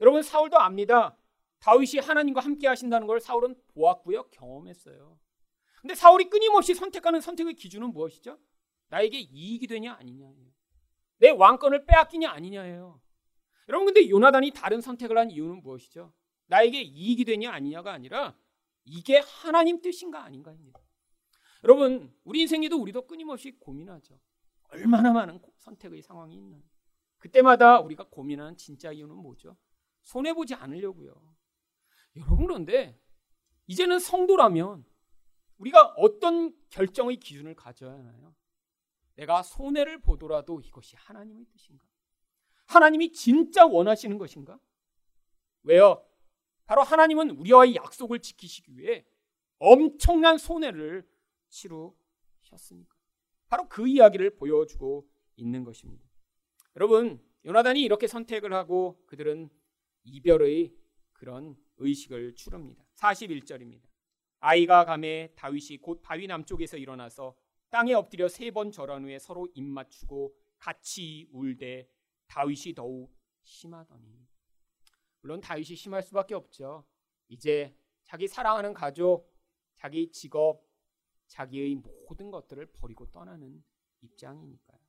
여러분 0.00 0.22
사울도 0.22 0.58
압니다. 0.58 1.16
다윗이 1.60 2.00
하나님과 2.00 2.40
함께 2.40 2.68
하신다는 2.68 3.06
걸 3.06 3.20
사울은 3.20 3.54
보았고요, 3.74 4.24
경험했어요. 4.30 5.18
근데 5.80 5.94
사울이 5.94 6.28
끊임없이 6.28 6.74
선택하는 6.74 7.20
선택의 7.20 7.54
기준은 7.54 7.92
무엇이죠? 7.92 8.38
나에게 8.88 9.18
이익이 9.18 9.66
되냐 9.66 9.94
아니냐예요. 9.94 10.50
내 11.18 11.30
왕권을 11.30 11.86
빼앗기냐 11.86 12.30
아니냐예요. 12.30 13.00
여러분 13.68 13.86
근데 13.86 14.08
요나단이 14.08 14.50
다른 14.50 14.80
선택을 14.80 15.16
한 15.16 15.30
이유는 15.30 15.62
무엇이죠? 15.62 16.12
나에게 16.46 16.82
이익이 16.82 17.24
되냐 17.24 17.52
아니냐가 17.52 17.92
아니라 17.92 18.36
이게 18.84 19.18
하나님 19.18 19.80
뜻인가 19.80 20.24
아닌가입니다. 20.24 20.80
여러분 21.64 22.12
우리 22.24 22.40
인생에도 22.40 22.80
우리도 22.80 23.06
끊임없이 23.06 23.52
고민하죠. 23.52 24.18
얼마나 24.68 25.12
많은 25.12 25.40
선택의 25.58 26.02
상황이 26.02 26.34
있는. 26.34 26.62
그때마다 27.18 27.80
우리가 27.80 28.08
고민하는 28.08 28.56
진짜 28.56 28.92
이유는 28.92 29.14
뭐죠? 29.14 29.56
손해 30.02 30.32
보지 30.32 30.54
않으려고요. 30.54 31.14
여러분 32.16 32.46
그런데 32.46 32.98
이제는 33.66 33.98
성도라면 33.98 34.84
우리가 35.60 35.94
어떤 35.96 36.54
결정의 36.70 37.16
기준을 37.16 37.54
가져야 37.54 37.92
하나요? 37.92 38.34
내가 39.14 39.42
손해를 39.42 40.00
보더라도 40.00 40.60
이것이 40.60 40.96
하나님의 40.96 41.44
뜻인가? 41.46 41.86
하나님이 42.66 43.12
진짜 43.12 43.66
원하시는 43.66 44.16
것인가? 44.16 44.58
왜요? 45.62 46.04
바로 46.64 46.82
하나님은 46.82 47.30
우리와의 47.30 47.74
약속을 47.74 48.20
지키시기 48.20 48.78
위해 48.78 49.04
엄청난 49.58 50.38
손해를 50.38 51.06
치르셨으니까. 51.50 52.96
바로 53.48 53.68
그 53.68 53.86
이야기를 53.86 54.36
보여주고 54.36 55.06
있는 55.36 55.64
것입니다. 55.64 56.08
여러분, 56.76 57.22
요나단이 57.44 57.82
이렇게 57.82 58.06
선택을 58.06 58.54
하고 58.54 59.02
그들은 59.06 59.50
이별의 60.04 60.72
그런 61.12 61.56
의식을 61.76 62.34
추릅니다. 62.36 62.86
41절입니다. 62.94 63.89
아이가 64.40 64.84
감에 64.84 65.32
다윗이 65.36 65.78
곧 65.80 66.00
바위 66.02 66.26
남쪽에서 66.26 66.76
일어나서 66.76 67.36
땅에 67.70 67.92
엎드려 67.94 68.28
세 68.28 68.50
번 68.50 68.72
절한 68.72 69.04
후에 69.04 69.18
서로 69.18 69.46
입 69.54 69.62
맞추고 69.62 70.34
같이 70.58 71.28
울되 71.30 71.88
다윗이 72.26 72.74
더욱 72.74 73.14
심하더니 73.42 74.26
물론 75.20 75.40
다윗이 75.40 75.76
심할 75.76 76.02
수밖에 76.02 76.34
없죠. 76.34 76.84
이제 77.28 77.76
자기 78.04 78.26
사랑하는 78.26 78.72
가족, 78.74 79.30
자기 79.74 80.10
직업, 80.10 80.62
자기의 81.26 81.76
모든 81.76 82.30
것들을 82.30 82.66
버리고 82.72 83.10
떠나는 83.10 83.62
입장이니까요. 84.00 84.80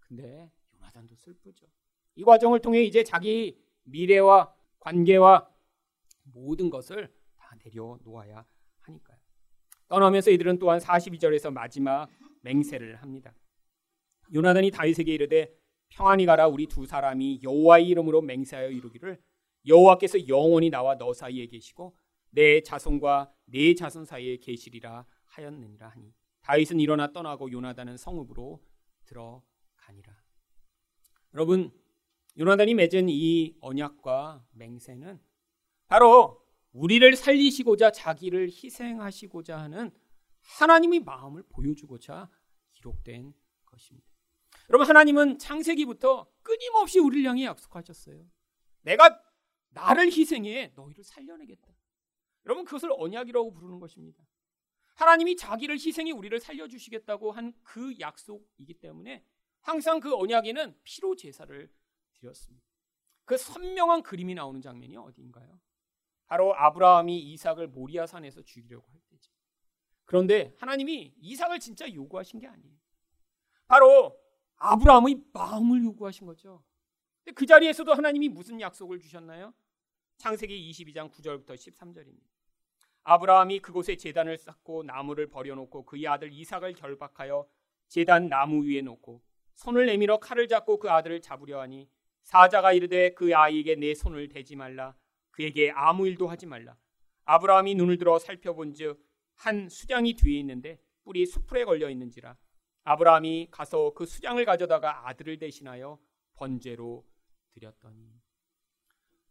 근데 0.00 0.50
요나단도 0.74 1.16
슬프죠. 1.16 1.66
이 2.14 2.22
과정을 2.24 2.60
통해 2.60 2.82
이제 2.82 3.02
자기 3.02 3.60
미래와 3.82 4.54
관계와 4.78 5.52
모든 6.22 6.70
것을 6.70 7.12
다 7.36 7.56
내려놓아야 7.64 8.46
하니까요. 8.84 9.18
떠나면서 9.88 10.30
이들은 10.30 10.58
또한 10.58 10.78
42절에서 10.78 11.52
마지막 11.52 12.08
맹세를 12.42 12.96
합니다. 12.96 13.34
요나단이 14.32 14.70
다윗에게 14.70 15.12
이르되 15.12 15.54
평안히 15.88 16.26
가라 16.26 16.48
우리 16.48 16.66
두 16.66 16.86
사람이 16.86 17.40
여호와의 17.42 17.88
이름으로 17.88 18.22
맹세하여 18.22 18.70
이루기를 18.70 19.20
여호와께서 19.66 20.28
영원히 20.28 20.70
나와 20.70 20.96
너 20.96 21.12
사이에 21.12 21.46
계시고 21.46 21.96
내 22.30 22.60
자손과 22.62 23.32
내 23.46 23.74
자손 23.74 24.04
사이에 24.04 24.38
계시리라 24.38 25.06
하였느니라 25.26 25.88
하니 25.88 26.12
다윗은 26.42 26.80
일어나 26.80 27.12
떠나고 27.12 27.50
요나단은 27.50 27.96
성읍으로 27.96 28.60
들어가니라. 29.06 30.14
여러분 31.34 31.70
요나단이 32.38 32.74
맺은 32.74 33.08
이 33.08 33.56
언약과 33.60 34.44
맹세는 34.52 35.20
바로 35.86 36.43
우리를 36.74 37.14
살리시고자 37.16 37.92
자기를 37.92 38.48
희생하시고자 38.48 39.58
하는 39.58 39.92
하나님의 40.40 41.00
마음을 41.00 41.42
보여주고자 41.48 42.28
기록된 42.72 43.32
것입니다. 43.64 44.06
여러분 44.68 44.88
하나님은 44.88 45.38
창세기부터 45.38 46.28
끊임없이 46.42 46.98
우리를 46.98 47.28
향해 47.28 47.44
약속하셨어요. 47.44 48.26
내가 48.82 49.22
나를 49.70 50.06
희생해 50.06 50.72
너희를 50.74 51.04
살려내겠다. 51.04 51.72
여러분 52.46 52.64
그것을 52.64 52.90
언약이라고 52.92 53.52
부르는 53.52 53.78
것입니다. 53.78 54.22
하나님이 54.96 55.36
자기를 55.36 55.76
희생해 55.76 56.10
우리를 56.12 56.38
살려주시겠다고 56.40 57.32
한 57.32 57.52
그 57.62 57.98
약속이기 57.98 58.74
때문에 58.74 59.24
항상 59.60 60.00
그 60.00 60.14
언약에는 60.14 60.76
피로 60.82 61.16
제사를 61.16 61.72
드렸습니다. 62.14 62.66
그 63.24 63.36
선명한 63.38 64.02
그림이 64.02 64.34
나오는 64.34 64.60
장면이 64.60 64.96
어디인가요? 64.96 65.58
바로 66.26 66.54
아브라함이 66.56 67.18
이삭을 67.18 67.68
모리아 67.68 68.06
산에서 68.06 68.42
죽이려고 68.42 68.86
할 68.90 69.00
때죠. 69.10 69.32
그런데 70.04 70.54
하나님이 70.58 71.14
이삭을 71.18 71.60
진짜 71.60 71.92
요구하신 71.92 72.40
게 72.40 72.46
아니에요. 72.46 72.74
바로 73.66 74.18
아브라함의 74.56 75.22
마음을 75.32 75.84
요구하신 75.84 76.26
거죠. 76.26 76.62
근데 77.24 77.34
그 77.34 77.46
자리에서도 77.46 77.92
하나님이 77.92 78.28
무슨 78.28 78.60
약속을 78.60 79.00
주셨나요? 79.00 79.54
창세기 80.18 80.70
22장 80.70 81.10
9절부터 81.10 81.54
13절입니다. 81.54 82.34
아브라함이 83.02 83.60
그곳에 83.60 83.96
제단을 83.96 84.38
쌓고 84.38 84.82
나무를 84.84 85.28
버려놓고 85.28 85.84
그의 85.84 86.06
아들 86.06 86.32
이삭을 86.32 86.74
결박하여 86.74 87.46
제단 87.88 88.28
나무 88.28 88.64
위에 88.66 88.80
놓고 88.80 89.22
손을 89.56 89.86
내밀어 89.86 90.18
칼을 90.18 90.48
잡고 90.48 90.78
그 90.78 90.90
아들을 90.90 91.20
잡으려 91.20 91.60
하니 91.60 91.88
사자가 92.22 92.72
이르되 92.72 93.12
그 93.12 93.36
아이에게 93.36 93.76
내 93.76 93.94
손을 93.94 94.28
대지 94.28 94.56
말라 94.56 94.96
그에게 95.34 95.72
아무 95.72 96.06
일도 96.06 96.28
하지 96.28 96.46
말라 96.46 96.76
아브라함이 97.24 97.74
눈을 97.74 97.98
들어 97.98 98.20
살펴본즉 98.20 99.04
한 99.34 99.68
수장이 99.68 100.14
뒤에 100.14 100.38
있는데 100.40 100.78
뿔이 101.02 101.26
수풀에 101.26 101.64
걸려 101.64 101.90
있는지라 101.90 102.36
아브라함이 102.84 103.48
가서 103.50 103.92
그 103.94 104.06
수장을 104.06 104.42
가져다가 104.44 105.08
아들을 105.08 105.38
대신하여 105.38 105.98
번제로 106.36 107.04
드렸더니 107.52 108.14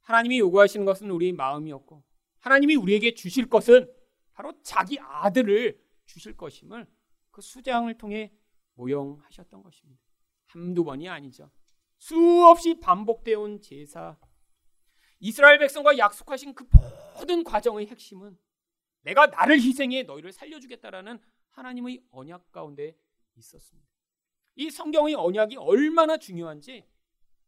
하나님이 0.01 0.39
요구하시는 0.39 0.85
것은 0.85 1.09
우리 1.09 1.31
마음이었고 1.31 2.03
하나님이 2.39 2.75
우리에게 2.75 3.13
주실 3.13 3.49
것은 3.49 3.89
바로 4.33 4.51
자기 4.61 4.99
아들을 4.99 5.81
주실 6.05 6.35
것임을 6.35 6.85
그 7.31 7.41
수장을 7.41 7.97
통해 7.97 8.33
모형하셨던 8.73 9.63
것입니다. 9.63 10.03
한두 10.47 10.83
번이 10.83 11.07
아니죠. 11.07 11.49
수없이 11.97 12.79
반복되어 12.81 13.39
온 13.39 13.61
제사. 13.61 14.17
이스라엘 15.23 15.57
백성과 15.57 15.97
약속하신 15.97 16.53
그 16.53 16.67
모든 17.15 17.45
과정의 17.45 17.87
핵심은 17.87 18.37
내가 19.03 19.27
나를 19.27 19.55
희생해 19.55 20.03
너희를 20.03 20.33
살려주겠다라는 20.33 21.17
하나님의 21.51 22.03
언약 22.11 22.51
가운데 22.51 22.97
있었습니다. 23.35 23.87
이 24.55 24.69
성경의 24.69 25.15
언약이 25.15 25.55
얼마나 25.55 26.17
중요한지 26.17 26.85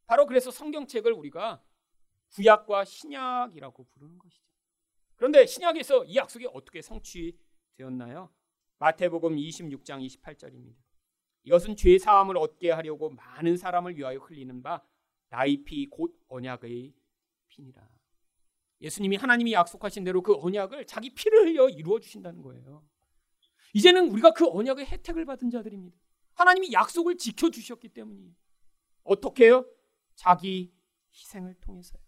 바로 0.05 0.26
그래서 0.26 0.51
성경책을 0.51 1.11
우리가 1.11 1.61
구약과 2.30 2.86
신약이라고 2.86 3.84
부르는 3.84 4.19
것이죠. 4.19 4.45
그런데 5.17 5.45
신약에서 5.45 6.05
이 6.05 6.15
약속이 6.15 6.47
어떻게 6.53 6.82
성취되었나요? 6.82 8.34
마태복음 8.78 9.36
26장 9.36 10.01
28절입니다. 10.05 10.78
이것은 11.43 11.76
죄 11.76 11.99
사함을 11.99 12.38
얻게 12.38 12.71
하려고 12.71 13.09
많은 13.09 13.57
사람을 13.57 13.97
위하여 13.97 14.17
흘리는 14.19 14.63
바 14.63 14.82
나의 15.28 15.65
피 15.65 15.89
곧 15.89 16.17
언약의 16.30 16.93
피니라. 17.56 17.88
예수님이 18.82 19.16
하나님이 19.16 19.53
약속하신 19.53 20.03
대로 20.03 20.22
그 20.22 20.36
언약을 20.36 20.86
자기 20.86 21.14
피를 21.14 21.45
흘려 21.47 21.70
이루어 21.70 21.99
주신다는 21.99 22.41
거예요. 22.41 22.86
이제는 23.74 24.10
우리가 24.12 24.32
그 24.32 24.47
언약의 24.47 24.86
혜택을 24.86 25.26
받은 25.26 25.49
자들입니다. 25.49 25.97
하나님이 26.34 26.74
약속을 26.74 27.18
지켜 27.18 27.49
주셨기 27.49 27.89
때문이에요. 27.89 28.34
어떻게요? 29.03 29.66
자기 30.16 30.74
희생을 31.14 31.56
통해서요. 31.56 32.01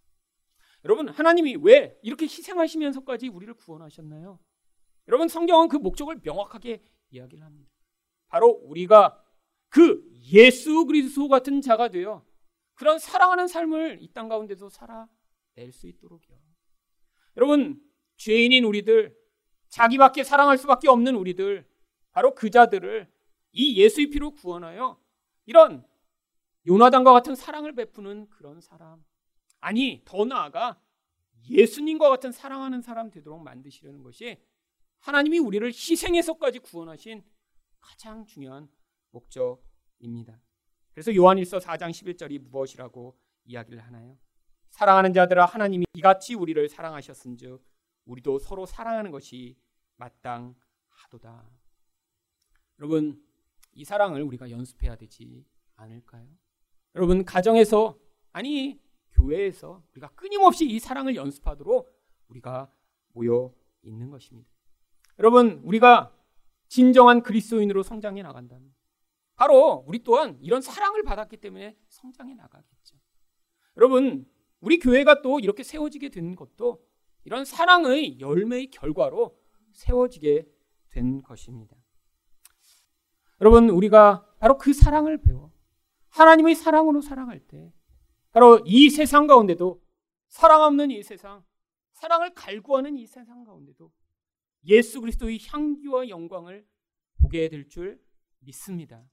여러분, 0.84 1.10
하나님이 1.10 1.58
왜 1.62 1.98
이렇게 2.04 2.26
희생하시면서까지 2.26 3.30
우리를 3.30 3.54
구원하셨나요? 3.56 4.39
여러분, 5.08 5.28
성경은 5.28 5.70
그 5.70 5.78
목적을 5.78 6.20
명확하게 6.24 6.84
이야기를 7.10 7.43
합니다. 7.43 7.72
바로 8.28 8.50
우리가 8.50 9.24
그 9.70 10.06
예수 10.32 10.86
그리스도 10.86 11.28
같은 11.28 11.62
자가 11.62 11.89
되어 11.89 12.26
그런 12.74 13.00
사랑하는 13.00 13.48
삶을 13.48 14.00
이 14.02 14.14
땅 14.14 14.28
가운데서 14.28 14.70
살아 14.70 15.08
낼 15.58 15.72
수 15.72 15.88
있도록요. 15.88 16.38
여러분, 17.36 17.84
죄인인 18.18 18.64
우리들, 18.64 19.18
자기밖에 19.70 20.24
사랑할 20.24 20.58
수밖에 20.58 20.88
없는 20.88 21.16
우리들, 21.16 21.68
바로 22.12 22.34
그 22.34 22.49
자들을 22.49 23.12
이 23.51 23.82
예수의 23.82 24.10
피로 24.10 24.32
구원하여 24.32 25.01
이런 25.45 25.86
요나단과 26.66 27.12
같은 27.12 27.36
사랑을 27.36 27.74
베푸는 27.74 28.30
그런 28.30 28.62
사람. 28.62 29.03
아니, 29.60 30.01
더 30.05 30.26
나아가 30.26 30.82
예수님과 31.49 32.10
같은 32.10 32.32
사랑하는 32.32 32.82
사람 32.82 33.10
되도록 33.10 33.41
만드시려는 33.41 34.03
것이 34.03 34.38
하나님이 34.99 35.39
우리를 35.39 35.68
희생해서까지 35.68 36.60
구원하신 36.60 37.24
가장 37.80 38.26
중요한 38.26 38.70
목적입니다. 39.12 40.41
그래서 40.91 41.16
요한일서 41.16 41.60
4장 41.60 41.91
11절이 41.91 42.39
무엇이라고 42.39 43.18
이야기를 43.45 43.80
하나요? 43.80 44.18
사랑하는 44.78 45.11
자들아 45.11 45.45
하나님이 45.45 45.86
이같이 45.95 46.36
우리를 46.36 46.69
사랑하셨은즉 46.69 47.65
우리도 48.05 48.38
서로 48.38 48.67
사랑하는 48.67 49.09
것이 49.09 49.57
마땅하도다. 49.95 51.49
여러분 52.78 53.19
이 53.73 53.84
사랑을 53.84 54.21
우리가 54.21 54.51
연습해야 54.51 54.95
되지 54.95 55.43
않을까요? 55.78 56.28
여러분 56.93 57.25
가정에서 57.25 57.97
아니 58.34 58.80
교회에서 59.13 59.82
우리가 59.93 60.09
끊임없이 60.09 60.69
이 60.69 60.78
사랑을 60.78 61.15
연습하도록 61.15 61.89
우리가 62.28 62.71
모여 63.13 63.51
있는 63.82 64.11
것입니다. 64.11 64.47
여러분 65.17 65.59
우리가 65.63 66.15
진정한 66.67 67.23
그리스도인으로 67.23 67.82
성장해 67.82 68.21
나간다면 68.21 68.71
바로 69.34 69.84
우리 69.88 70.03
또한 70.03 70.38
이런 70.39 70.61
사랑을 70.61 71.01
받았기 71.01 71.38
때문에 71.38 71.75
성장해 71.89 72.36
나가겠죠. 72.36 72.95
여러분, 73.75 74.28
우리 74.60 74.80
교회가 74.80 75.22
또 75.22 75.39
이렇게 75.39 75.64
세워지게 75.64 76.10
된 76.10 76.36
것도 76.36 76.84
이런 77.26 77.45
사랑의 77.45 78.20
열매의 78.20 78.72
결과로 78.72 79.38
세워지게 79.74 80.47
된 80.89 81.22
것입니다. 81.22 81.76
여러분, 83.41 83.70
우리가 83.70 84.26
바로 84.39 84.58
그 84.58 84.74
사랑을 84.74 85.22
배워 85.22 85.51
하나님의 86.10 86.55
사랑으로 86.55 87.01
살아갈 87.01 87.39
때 87.39 87.72
바로 88.32 88.60
이 88.66 88.89
세상 88.89 89.28
가운데도 89.28 89.82
사랑 90.28 90.62
없는 90.64 90.91
이 90.91 91.03
세상, 91.03 91.43
사랑을 91.93 92.34
갈구하는 92.34 92.97
이 92.97 93.05
세상 93.05 93.43
가운데도 93.43 93.91
예수 94.66 95.01
그리스도의 95.01 95.39
향기와 95.47 96.10
영광을 96.10 96.68
보게 97.22 97.49
될 97.49 97.68
줄 97.68 98.01
믿습니다. 98.39 99.03